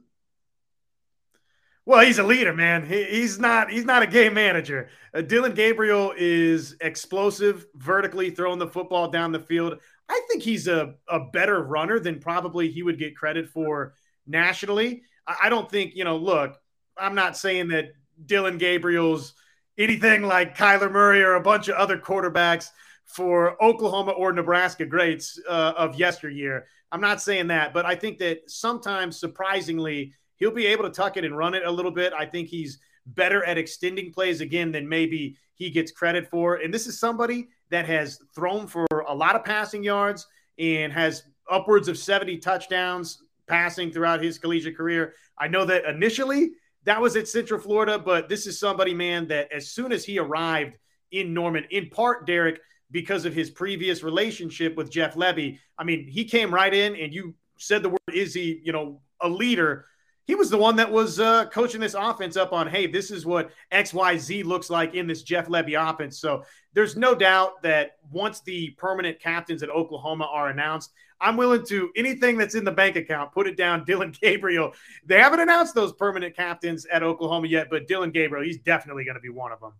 Well, 1.86 2.04
he's 2.04 2.18
a 2.18 2.22
leader, 2.22 2.54
man. 2.54 2.86
He, 2.86 3.04
he's 3.04 3.38
not. 3.38 3.70
He's 3.70 3.84
not 3.84 4.02
a 4.02 4.06
game 4.06 4.34
manager. 4.34 4.88
Uh, 5.12 5.20
Dillon 5.20 5.52
Gabriel 5.52 6.14
is 6.16 6.76
explosive, 6.80 7.66
vertically 7.74 8.30
throwing 8.30 8.58
the 8.58 8.66
football 8.66 9.10
down 9.10 9.32
the 9.32 9.40
field. 9.40 9.78
I 10.08 10.20
think 10.28 10.42
he's 10.42 10.66
a, 10.66 10.94
a 11.08 11.20
better 11.20 11.62
runner 11.62 11.98
than 11.98 12.20
probably 12.20 12.70
he 12.70 12.82
would 12.82 12.98
get 12.98 13.16
credit 13.16 13.48
for 13.48 13.94
nationally. 14.26 15.02
I, 15.26 15.36
I 15.44 15.48
don't 15.50 15.70
think 15.70 15.94
you 15.94 16.04
know. 16.04 16.16
Look, 16.16 16.56
I'm 16.96 17.14
not 17.14 17.36
saying 17.36 17.68
that 17.68 17.92
Dillon 18.24 18.56
Gabriel's 18.56 19.34
anything 19.76 20.22
like 20.22 20.56
Kyler 20.56 20.90
Murray 20.90 21.22
or 21.22 21.34
a 21.34 21.42
bunch 21.42 21.68
of 21.68 21.74
other 21.74 21.98
quarterbacks 21.98 22.70
for 23.04 23.62
Oklahoma 23.62 24.12
or 24.12 24.32
Nebraska 24.32 24.86
greats 24.86 25.38
uh, 25.48 25.74
of 25.76 25.98
yesteryear. 25.98 26.66
I'm 26.90 27.00
not 27.00 27.20
saying 27.20 27.48
that, 27.48 27.74
but 27.74 27.84
I 27.84 27.94
think 27.94 28.18
that 28.18 28.50
sometimes, 28.50 29.18
surprisingly, 29.18 30.14
he'll 30.44 30.50
be 30.50 30.66
able 30.66 30.84
to 30.84 30.90
tuck 30.90 31.16
it 31.16 31.24
and 31.24 31.34
run 31.34 31.54
it 31.54 31.64
a 31.64 31.70
little 31.70 31.90
bit. 31.90 32.12
I 32.12 32.26
think 32.26 32.48
he's 32.48 32.78
better 33.06 33.42
at 33.46 33.56
extending 33.56 34.12
plays 34.12 34.42
again 34.42 34.70
than 34.72 34.86
maybe 34.86 35.38
he 35.54 35.70
gets 35.70 35.90
credit 35.90 36.28
for. 36.28 36.56
And 36.56 36.72
this 36.72 36.86
is 36.86 37.00
somebody 37.00 37.48
that 37.70 37.86
has 37.86 38.20
thrown 38.34 38.66
for 38.66 38.86
a 39.08 39.14
lot 39.14 39.36
of 39.36 39.44
passing 39.44 39.82
yards 39.82 40.26
and 40.58 40.92
has 40.92 41.22
upwards 41.50 41.88
of 41.88 41.96
70 41.96 42.36
touchdowns 42.38 43.22
passing 43.48 43.90
throughout 43.90 44.22
his 44.22 44.36
collegiate 44.36 44.76
career. 44.76 45.14
I 45.38 45.48
know 45.48 45.64
that 45.64 45.86
initially 45.86 46.50
that 46.84 47.00
was 47.00 47.16
at 47.16 47.26
Central 47.26 47.58
Florida, 47.58 47.98
but 47.98 48.28
this 48.28 48.46
is 48.46 48.60
somebody, 48.60 48.92
man, 48.92 49.26
that 49.28 49.50
as 49.50 49.70
soon 49.70 49.92
as 49.92 50.04
he 50.04 50.18
arrived 50.18 50.76
in 51.10 51.32
Norman, 51.32 51.64
in 51.70 51.88
part, 51.88 52.26
Derek, 52.26 52.60
because 52.90 53.24
of 53.24 53.32
his 53.32 53.48
previous 53.48 54.02
relationship 54.02 54.76
with 54.76 54.90
Jeff 54.90 55.14
Lebby, 55.14 55.58
I 55.78 55.84
mean, 55.84 56.06
he 56.06 56.26
came 56.26 56.52
right 56.52 56.74
in 56.74 56.96
and 56.96 57.14
you 57.14 57.34
said 57.56 57.82
the 57.82 57.88
word, 57.88 57.98
is 58.12 58.34
he, 58.34 58.60
you 58.62 58.72
know, 58.72 59.00
a 59.22 59.28
leader? 59.30 59.86
He 60.26 60.34
was 60.34 60.48
the 60.48 60.56
one 60.56 60.76
that 60.76 60.90
was 60.90 61.20
uh, 61.20 61.46
coaching 61.46 61.80
this 61.80 61.94
offense 61.94 62.36
up 62.36 62.52
on, 62.52 62.66
hey, 62.66 62.86
this 62.86 63.10
is 63.10 63.26
what 63.26 63.50
XYZ 63.72 64.44
looks 64.44 64.70
like 64.70 64.94
in 64.94 65.06
this 65.06 65.22
Jeff 65.22 65.48
Lebby 65.48 65.78
offense. 65.78 66.18
So 66.18 66.44
there's 66.72 66.96
no 66.96 67.14
doubt 67.14 67.62
that 67.62 67.96
once 68.10 68.40
the 68.40 68.70
permanent 68.70 69.20
captains 69.20 69.62
at 69.62 69.68
Oklahoma 69.68 70.28
are 70.32 70.48
announced, 70.48 70.92
I'm 71.20 71.36
willing 71.36 71.64
to 71.66 71.90
anything 71.94 72.36
that's 72.38 72.54
in 72.54 72.64
the 72.64 72.72
bank 72.72 72.96
account, 72.96 73.32
put 73.32 73.46
it 73.46 73.56
down. 73.56 73.84
Dillon 73.86 74.14
Gabriel. 74.18 74.72
They 75.04 75.18
haven't 75.20 75.40
announced 75.40 75.74
those 75.74 75.92
permanent 75.92 76.34
captains 76.34 76.86
at 76.86 77.02
Oklahoma 77.02 77.48
yet, 77.48 77.68
but 77.70 77.86
Dillon 77.86 78.10
Gabriel, 78.10 78.44
he's 78.44 78.58
definitely 78.58 79.04
going 79.04 79.16
to 79.16 79.20
be 79.20 79.28
one 79.28 79.52
of 79.52 79.60
them. 79.60 79.72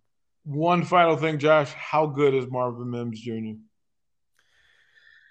One 0.44 0.84
final 0.84 1.16
thing, 1.16 1.38
Josh. 1.38 1.72
How 1.72 2.06
good 2.06 2.34
is 2.34 2.46
Marvin 2.50 2.90
Mims 2.90 3.18
Jr.? 3.20 3.54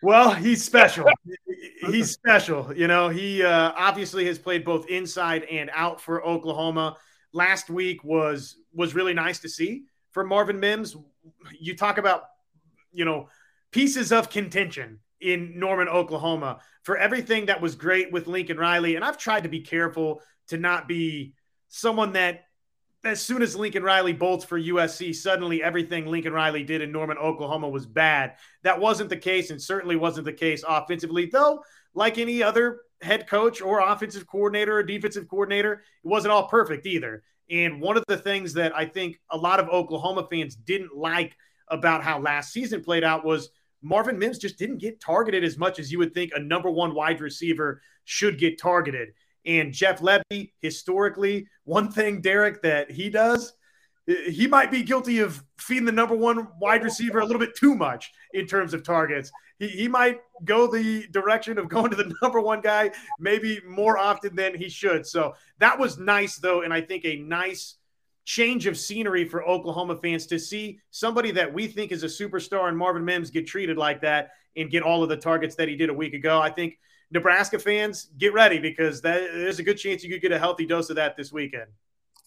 Well, 0.04 0.34
he's 0.34 0.62
special. 0.62 1.08
he's 1.90 2.12
special. 2.12 2.76
You 2.76 2.88
know, 2.88 3.08
he 3.08 3.42
uh, 3.42 3.72
obviously 3.78 4.26
has 4.26 4.38
played 4.38 4.66
both 4.66 4.88
inside 4.90 5.44
and 5.46 5.72
out 5.74 6.02
for 6.02 6.22
Oklahoma. 6.26 6.98
Last 7.32 7.70
week 7.70 8.04
was 8.04 8.58
was 8.74 8.96
really 8.96 9.14
nice 9.14 9.40
to 9.40 9.50
see 9.50 9.84
for 10.12 10.26
Marvin 10.26 10.60
Mims. 10.60 10.98
You 11.58 11.78
talk 11.78 11.98
about, 11.98 12.24
you 12.92 13.06
know, 13.06 13.30
pieces 13.72 14.12
of 14.12 14.30
contention 14.30 15.00
in 15.22 15.58
Norman, 15.58 15.88
Oklahoma 15.88 16.60
for 16.84 16.98
everything 16.98 17.46
that 17.46 17.62
was 17.62 17.76
great 17.76 18.12
with 18.12 18.28
Lincoln 18.28 18.58
Riley. 18.58 18.98
And 18.98 19.06
I've 19.06 19.18
tried 19.18 19.44
to 19.44 19.50
be 19.50 19.62
careful 19.62 20.22
to 20.48 20.58
not 20.58 20.86
be 20.86 21.34
someone 21.70 22.12
that 22.14 22.44
as 23.04 23.22
soon 23.22 23.42
as 23.42 23.56
Lincoln 23.56 23.84
Riley 23.84 24.14
bolts 24.14 24.46
for 24.46 24.60
USC, 24.60 25.14
suddenly 25.14 25.62
everything 25.62 26.06
Lincoln 26.06 26.34
Riley 26.34 26.64
did 26.64 26.82
in 26.82 26.92
Norman, 26.92 27.18
Oklahoma 27.18 27.68
was 27.68 27.86
bad. 27.86 28.36
That 28.64 28.80
wasn't 28.80 29.10
the 29.10 29.18
case, 29.18 29.50
and 29.50 29.62
certainly 29.62 29.96
wasn't 29.96 30.26
the 30.26 30.34
case 30.34 30.64
offensively, 30.68 31.26
though, 31.26 31.64
like 31.94 32.18
any 32.18 32.42
other 32.42 32.82
head 33.02 33.28
coach 33.28 33.62
or 33.62 33.82
offensive 33.82 34.26
coordinator 34.26 34.78
or 34.78 34.84
defensive 34.84 35.28
coordinator, 35.28 35.74
it 35.74 36.08
wasn't 36.08 36.32
all 36.32 36.48
perfect 36.48 36.86
either. 36.86 37.24
And 37.50 37.82
one 37.82 37.98
of 37.98 38.06
the 38.08 38.18
things 38.18 38.54
that 38.54 38.76
I 38.76 38.86
think 38.86 39.20
a 39.30 39.38
lot 39.38 39.60
of 39.60 39.68
Oklahoma 39.68 40.26
fans 40.32 40.56
didn't 40.56 40.96
like 40.96 41.36
about 41.68 42.04
how 42.04 42.20
last 42.20 42.54
season 42.54 42.82
played 42.82 43.04
out 43.04 43.26
was 43.26 43.50
Marvin 43.82 44.18
Mims 44.18 44.38
just 44.38 44.58
didn't 44.58 44.78
get 44.78 45.02
targeted 45.02 45.44
as 45.44 45.58
much 45.58 45.78
as 45.78 45.92
you 45.92 46.00
would 46.00 46.14
think 46.14 46.32
a 46.34 46.40
number 46.40 46.72
one 46.72 46.96
wide 46.96 47.20
receiver 47.20 47.82
should 48.06 48.40
get 48.40 48.58
targeted. 48.58 49.10
And 49.46 49.74
Jeff 49.74 50.00
Lebby, 50.00 50.52
historically, 50.62 51.48
one 51.66 51.92
thing, 51.92 52.22
Derek, 52.22 52.62
that 52.62 52.92
he 52.92 53.10
does, 53.10 53.54
he 54.06 54.48
might 54.48 54.72
be 54.72 54.84
guilty 54.84 55.20
of 55.20 55.44
feeding 55.58 55.86
the 55.86 55.92
number 55.92 56.16
one 56.16 56.48
wide 56.60 56.84
receiver 56.84 57.20
a 57.20 57.26
little 57.26 57.40
bit 57.40 57.56
too 57.56 57.76
much 57.76 58.12
in 58.34 58.46
terms 58.46 58.74
of 58.74 58.84
targets. 58.84 59.32
He, 59.60 59.68
he 59.68 59.88
might 59.88 60.20
go 60.44 60.68
the 60.68 61.08
direction 61.12 61.58
of 61.58 61.70
going 61.70 61.90
to 61.92 61.96
the 61.96 62.14
number 62.22 62.42
one 62.42 62.62
guy 62.62 62.92
maybe 63.20 63.62
more 63.68 63.98
often 63.98 64.36
than 64.36 64.56
he 64.56 64.70
should. 64.70 65.06
So 65.06 65.36
that 65.60 65.80
was 65.80 65.98
nice, 65.98 66.38
though. 66.38 66.62
And 66.62 66.74
I 66.74 66.82
think 66.82 67.06
a 67.06 67.18
nice 67.18 67.76
change 68.26 68.68
of 68.68 68.78
scenery 68.78 69.26
for 69.26 69.44
Oklahoma 69.44 69.98
fans 69.98 70.26
to 70.28 70.40
see 70.40 70.80
somebody 70.92 71.32
that 71.32 71.54
we 71.54 71.68
think 71.68 71.92
is 71.92 72.04
a 72.04 72.08
superstar 72.08 72.70
and 72.70 72.78
Marvin 72.78 73.04
Mims 73.04 73.30
get 73.30 73.48
treated 73.48 73.78
like 73.78 74.02
that 74.02 74.32
and 74.56 74.70
get 74.70 74.84
all 74.84 75.04
of 75.04 75.10
the 75.10 75.18
targets 75.18 75.56
that 75.56 75.68
he 75.68 75.76
did 75.76 75.90
a 75.90 75.94
week 75.94 76.14
ago. 76.14 76.40
I 76.42 76.50
think– 76.50 76.78
Nebraska 77.14 77.60
fans, 77.60 78.10
get 78.18 78.34
ready 78.34 78.58
because 78.58 79.02
that, 79.02 79.30
there's 79.34 79.60
a 79.60 79.64
good 79.64 79.78
chance 79.78 80.04
you 80.04 80.10
could 80.10 80.22
get 80.22 80.32
a 80.32 80.40
healthy 80.40 80.66
dose 80.66 80.90
of 80.90 80.96
that 80.96 81.16
this 81.16 81.32
weekend. 81.32 81.68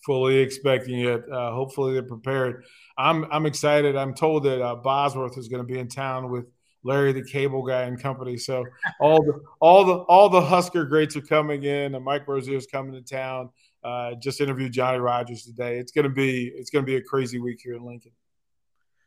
Fully 0.05 0.39
expecting 0.39 1.01
it. 1.01 1.25
Uh, 1.31 1.53
hopefully 1.53 1.93
they're 1.93 2.03
prepared. 2.05 2.65
I'm 2.97 3.27
I'm 3.33 3.45
excited. 3.45 3.97
I'm 3.97 4.15
told 4.15 4.45
that 4.45 4.63
uh, 4.63 4.77
Bosworth 4.77 5.37
is 5.37 5.49
going 5.49 5.67
to 5.67 5.73
be 5.73 5.81
in 5.81 5.89
town 5.89 6.31
with 6.31 6.47
Larry 6.85 7.13
the 7.13 7.25
Cable 7.25 7.67
Guy 7.67 7.83
and 7.83 8.01
company. 8.01 8.37
So 8.37 8.65
all 9.01 9.21
the 9.25 9.41
all 9.61 9.85
the 9.85 9.95
all 10.05 10.29
the 10.29 10.41
Husker 10.41 10.85
greats 10.85 11.17
are 11.17 11.23
coming 11.23 11.65
in. 11.65 11.97
And 11.97 12.05
Mike 12.05 12.29
Rozier 12.29 12.57
is 12.57 12.67
coming 12.67 12.93
to 12.93 13.03
town. 13.03 13.51
Uh, 13.83 14.15
just 14.15 14.41
interviewed 14.41 14.71
Johnny 14.71 14.99
Rodgers 14.99 15.43
today. 15.43 15.79
It's 15.79 15.91
gonna 15.91 16.09
be 16.09 16.53
it's 16.55 16.71
gonna 16.71 16.87
be 16.87 16.97
a 16.97 17.03
crazy 17.03 17.41
week 17.41 17.59
here 17.61 17.75
in 17.75 17.85
Lincoln. 17.85 18.13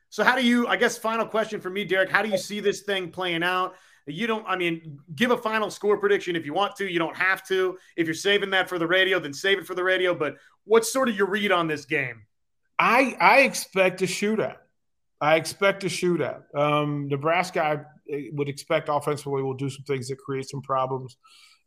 So 0.09 0.25
how 0.25 0.35
do 0.35 0.45
you? 0.45 0.67
I 0.67 0.75
guess 0.75 0.97
final 0.97 1.25
question 1.25 1.61
for 1.61 1.69
me, 1.69 1.85
Derek. 1.85 2.09
How 2.09 2.21
do 2.21 2.29
you 2.29 2.37
see 2.37 2.59
this 2.59 2.81
thing 2.81 3.09
playing 3.09 3.43
out? 3.43 3.75
You 4.13 4.27
don't, 4.27 4.45
I 4.47 4.55
mean, 4.55 4.99
give 5.15 5.31
a 5.31 5.37
final 5.37 5.69
score 5.69 5.97
prediction 5.97 6.35
if 6.35 6.45
you 6.45 6.53
want 6.53 6.75
to. 6.77 6.91
You 6.91 6.99
don't 6.99 7.15
have 7.15 7.45
to. 7.47 7.77
If 7.95 8.07
you're 8.07 8.13
saving 8.13 8.49
that 8.51 8.69
for 8.69 8.79
the 8.79 8.87
radio, 8.87 9.19
then 9.19 9.33
save 9.33 9.59
it 9.59 9.67
for 9.67 9.75
the 9.75 9.83
radio. 9.83 10.13
But 10.13 10.35
what's 10.65 10.91
sort 10.91 11.09
of 11.09 11.15
your 11.15 11.27
read 11.27 11.51
on 11.51 11.67
this 11.67 11.85
game? 11.85 12.23
I 12.77 13.17
I 13.19 13.39
expect 13.39 14.01
a 14.01 14.05
shootout. 14.05 14.57
I 15.21 15.35
expect 15.35 15.83
a 15.83 15.87
shootout. 15.87 16.43
Um, 16.55 17.07
Nebraska, 17.07 17.85
I 18.09 18.29
would 18.33 18.49
expect 18.49 18.89
offensively 18.89 19.43
will 19.43 19.53
do 19.53 19.69
some 19.69 19.83
things 19.83 20.07
that 20.07 20.17
create 20.17 20.49
some 20.49 20.61
problems 20.61 21.17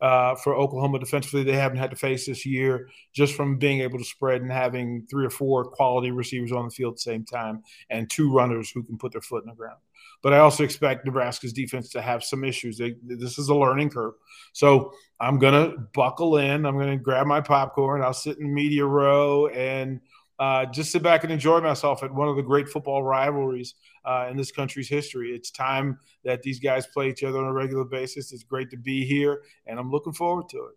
uh, 0.01 0.35
for 0.35 0.57
Oklahoma 0.57 0.99
defensively. 0.99 1.45
They 1.45 1.53
haven't 1.53 1.79
had 1.79 1.91
to 1.91 1.97
face 1.97 2.27
this 2.27 2.45
year 2.45 2.89
just 3.15 3.35
from 3.35 3.59
being 3.59 3.81
able 3.81 3.99
to 3.99 4.05
spread 4.05 4.43
and 4.43 4.51
having 4.51 5.07
three 5.09 5.25
or 5.25 5.31
four 5.31 5.65
quality 5.65 6.11
receivers 6.11 6.51
on 6.51 6.65
the 6.65 6.71
field 6.71 6.95
at 6.95 6.97
the 6.97 7.03
same 7.03 7.25
time 7.25 7.63
and 7.89 8.11
two 8.11 8.33
runners 8.33 8.71
who 8.71 8.83
can 8.83 8.99
put 8.99 9.13
their 9.13 9.21
foot 9.21 9.45
in 9.45 9.51
the 9.51 9.55
ground. 9.55 9.79
But 10.21 10.33
I 10.33 10.39
also 10.39 10.65
expect 10.65 11.05
Nebraska's 11.05 11.53
defense 11.53 11.91
to 11.91 12.03
have 12.03 12.25
some 12.25 12.43
issues. 12.43 12.79
They, 12.79 12.97
this 13.05 13.39
is 13.39 13.49
a 13.49 13.55
learning 13.55 13.91
curve. 13.91 14.15
So 14.53 14.93
I'm 15.21 15.39
going 15.39 15.55
to 15.55 15.79
buckle 15.95 16.37
in. 16.37 16.67
I'm 16.67 16.77
going 16.77 16.91
to 16.91 17.03
grab 17.03 17.27
my 17.27 17.41
popcorn. 17.41 18.03
I'll 18.03 18.13
sit 18.13 18.39
in 18.39 18.45
the 18.45 18.53
media 18.53 18.85
row 18.85 19.47
and 19.49 20.01
uh, 20.43 20.67
just 20.67 20.91
sit 20.91 21.05
back 21.05 21.23
and 21.23 21.33
enjoy 21.33 21.61
myself 21.61 22.03
at 22.03 22.13
one 22.13 22.27
of 22.27 22.35
the 22.35 22.43
great 22.43 22.69
football 22.69 23.01
rivalries 23.01 23.77
uh, 24.05 24.27
in 24.29 24.37
this 24.37 24.51
country's 24.51 24.89
history. 24.89 25.31
It's 25.31 25.53
time 25.53 26.01
that 26.25 26.43
these 26.43 26.59
guys 26.59 26.85
play 26.85 27.09
each 27.11 27.23
other 27.23 27.39
on 27.39 27.45
a 27.45 27.53
regular 27.53 27.85
basis. 27.85 28.33
It's 28.33 28.43
great 28.43 28.69
to 28.71 28.77
be 28.77 29.05
here, 29.07 29.43
and 29.67 29.79
I'm 29.79 29.89
looking 29.89 30.13
forward 30.13 30.49
to 30.49 30.57
it. 30.57 30.75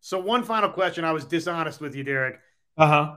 So, 0.00 0.18
one 0.18 0.42
final 0.42 0.68
question. 0.68 1.04
I 1.04 1.12
was 1.12 1.24
dishonest 1.24 1.80
with 1.80 1.94
you, 1.94 2.02
Derek. 2.02 2.40
Uh 2.76 2.88
huh. 2.88 3.14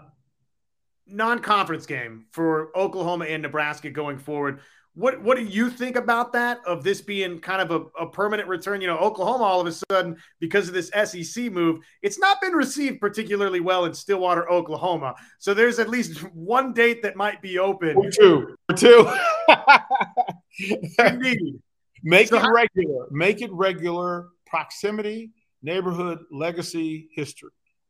Non 1.08 1.40
conference 1.40 1.88
game 1.88 2.28
for 2.30 2.70
Oklahoma 2.78 3.26
and 3.26 3.42
Nebraska 3.42 3.90
going 3.90 4.20
forward. 4.20 4.60
What 4.96 5.22
what 5.22 5.36
do 5.36 5.44
you 5.44 5.70
think 5.70 5.98
about 5.98 6.32
that? 6.34 6.62
Of 6.66 6.84
this 6.84 7.02
being 7.02 7.40
kind 7.40 7.62
of 7.62 7.72
a, 7.72 8.04
a, 8.04 8.10
permanent 8.10 8.48
return? 8.48 8.80
You 8.80 8.88
know, 8.88 8.98
Oklahoma 8.98 9.44
all 9.44 9.60
of 9.60 9.68
a 9.68 9.74
sudden 9.92 10.16
because 10.40 10.70
of 10.70 10.74
this 10.74 10.90
SEC 10.90 11.52
move, 11.52 11.82
it's 12.02 12.18
not 12.18 12.40
been 12.40 12.54
received 12.54 13.02
particularly 13.02 13.60
well 13.60 13.86
in 13.86 13.94
Stillwater, 13.94 14.50
Oklahoma. 14.50 15.16
So 15.38 15.54
there's 15.54 15.80
at 15.80 15.90
least 15.90 16.20
one 16.34 16.74
date 16.74 17.04
that 17.04 17.18
might 17.18 17.42
be 17.42 17.60
open. 17.60 17.98
Or 17.98 18.10
two, 18.10 18.56
or 18.70 18.76
two. 18.76 19.14
Indeed. 21.00 21.60
Make 22.02 22.30
so 22.30 22.38
it 22.38 22.44
how- 22.44 22.54
regular. 22.54 23.08
Make 23.12 23.42
it 23.42 23.52
regular. 23.52 24.30
Proximity, 24.48 25.32
neighborhood, 25.62 26.20
legacy, 26.32 27.10
history. 27.14 27.50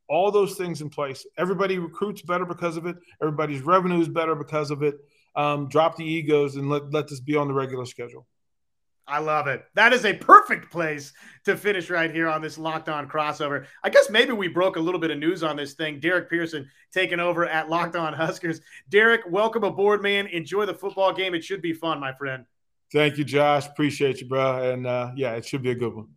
All 0.09 0.31
those 0.31 0.55
things 0.55 0.81
in 0.81 0.89
place. 0.89 1.25
Everybody 1.37 1.77
recruits 1.77 2.23
better 2.23 2.45
because 2.45 2.77
of 2.77 2.87
it. 2.87 2.95
Everybody's 3.21 3.61
revenue 3.61 3.99
is 3.99 4.07
better 4.07 4.33
because 4.33 4.71
of 4.71 4.81
it 4.81 4.95
um, 5.35 5.67
drop 5.67 5.95
the 5.95 6.05
egos 6.05 6.55
and 6.55 6.69
let, 6.69 6.91
let 6.91 7.07
this 7.07 7.19
be 7.19 7.35
on 7.35 7.47
the 7.47 7.53
regular 7.53 7.85
schedule. 7.85 8.25
I 9.07 9.19
love 9.19 9.45
it. 9.45 9.63
That 9.75 9.93
is 9.93 10.03
a 10.03 10.13
perfect 10.13 10.71
place 10.71 11.13
to 11.43 11.55
finish 11.55 11.91
right 11.91 12.11
here 12.11 12.27
on 12.27 12.41
this 12.41 12.57
locked 12.57 12.89
on 12.89 13.07
crossover. 13.07 13.67
I 13.83 13.89
guess 13.89 14.09
maybe 14.09 14.31
we 14.31 14.47
broke 14.47 14.77
a 14.77 14.79
little 14.79 14.99
bit 14.99 15.11
of 15.11 15.19
news 15.19 15.43
on 15.43 15.55
this 15.55 15.73
thing. 15.73 15.99
Derek 15.99 16.27
Pearson 16.27 16.67
taking 16.91 17.19
over 17.19 17.45
at 17.47 17.69
Locked 17.69 17.95
On 17.95 18.13
Huskers. 18.13 18.61
Derek, 18.89 19.21
welcome 19.29 19.63
aboard, 19.63 20.01
man. 20.01 20.25
Enjoy 20.27 20.65
the 20.65 20.73
football 20.73 21.13
game. 21.13 21.35
It 21.35 21.43
should 21.43 21.61
be 21.61 21.71
fun, 21.71 21.99
my 21.99 22.13
friend. 22.13 22.45
Thank 22.91 23.17
you, 23.17 23.23
Josh. 23.23 23.67
Appreciate 23.67 24.21
you, 24.21 24.27
bro. 24.27 24.71
And 24.71 24.87
uh, 24.87 25.11
yeah, 25.15 25.33
it 25.33 25.45
should 25.45 25.61
be 25.61 25.71
a 25.71 25.75
good 25.75 25.93
one 25.93 26.14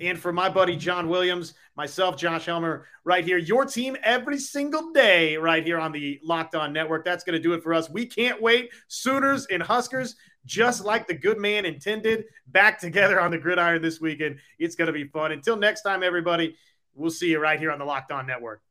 and 0.00 0.18
for 0.18 0.32
my 0.32 0.48
buddy 0.48 0.76
John 0.76 1.08
Williams, 1.08 1.54
myself, 1.76 2.16
Josh 2.16 2.46
Helmer, 2.46 2.86
right 3.04 3.24
here. 3.24 3.38
Your 3.38 3.64
team 3.64 3.96
every 4.02 4.38
single 4.38 4.92
day, 4.92 5.36
right 5.36 5.64
here 5.64 5.78
on 5.78 5.92
the 5.92 6.20
Locked 6.22 6.54
On 6.54 6.72
Network. 6.72 7.04
That's 7.04 7.24
going 7.24 7.36
to 7.36 7.42
do 7.42 7.54
it 7.54 7.62
for 7.62 7.74
us. 7.74 7.88
We 7.90 8.06
can't 8.06 8.40
wait. 8.40 8.70
Sooners 8.88 9.46
and 9.46 9.62
Huskers, 9.62 10.16
just 10.44 10.84
like 10.84 11.06
the 11.06 11.14
good 11.14 11.38
man 11.38 11.64
intended, 11.64 12.24
back 12.46 12.78
together 12.78 13.20
on 13.20 13.30
the 13.30 13.38
gridiron 13.38 13.82
this 13.82 14.00
weekend. 14.00 14.38
It's 14.58 14.74
going 14.74 14.86
to 14.86 14.92
be 14.92 15.04
fun. 15.04 15.32
Until 15.32 15.56
next 15.56 15.82
time, 15.82 16.02
everybody, 16.02 16.56
we'll 16.94 17.10
see 17.10 17.30
you 17.30 17.38
right 17.38 17.58
here 17.58 17.70
on 17.70 17.78
the 17.78 17.84
Locked 17.84 18.12
On 18.12 18.26
Network. 18.26 18.62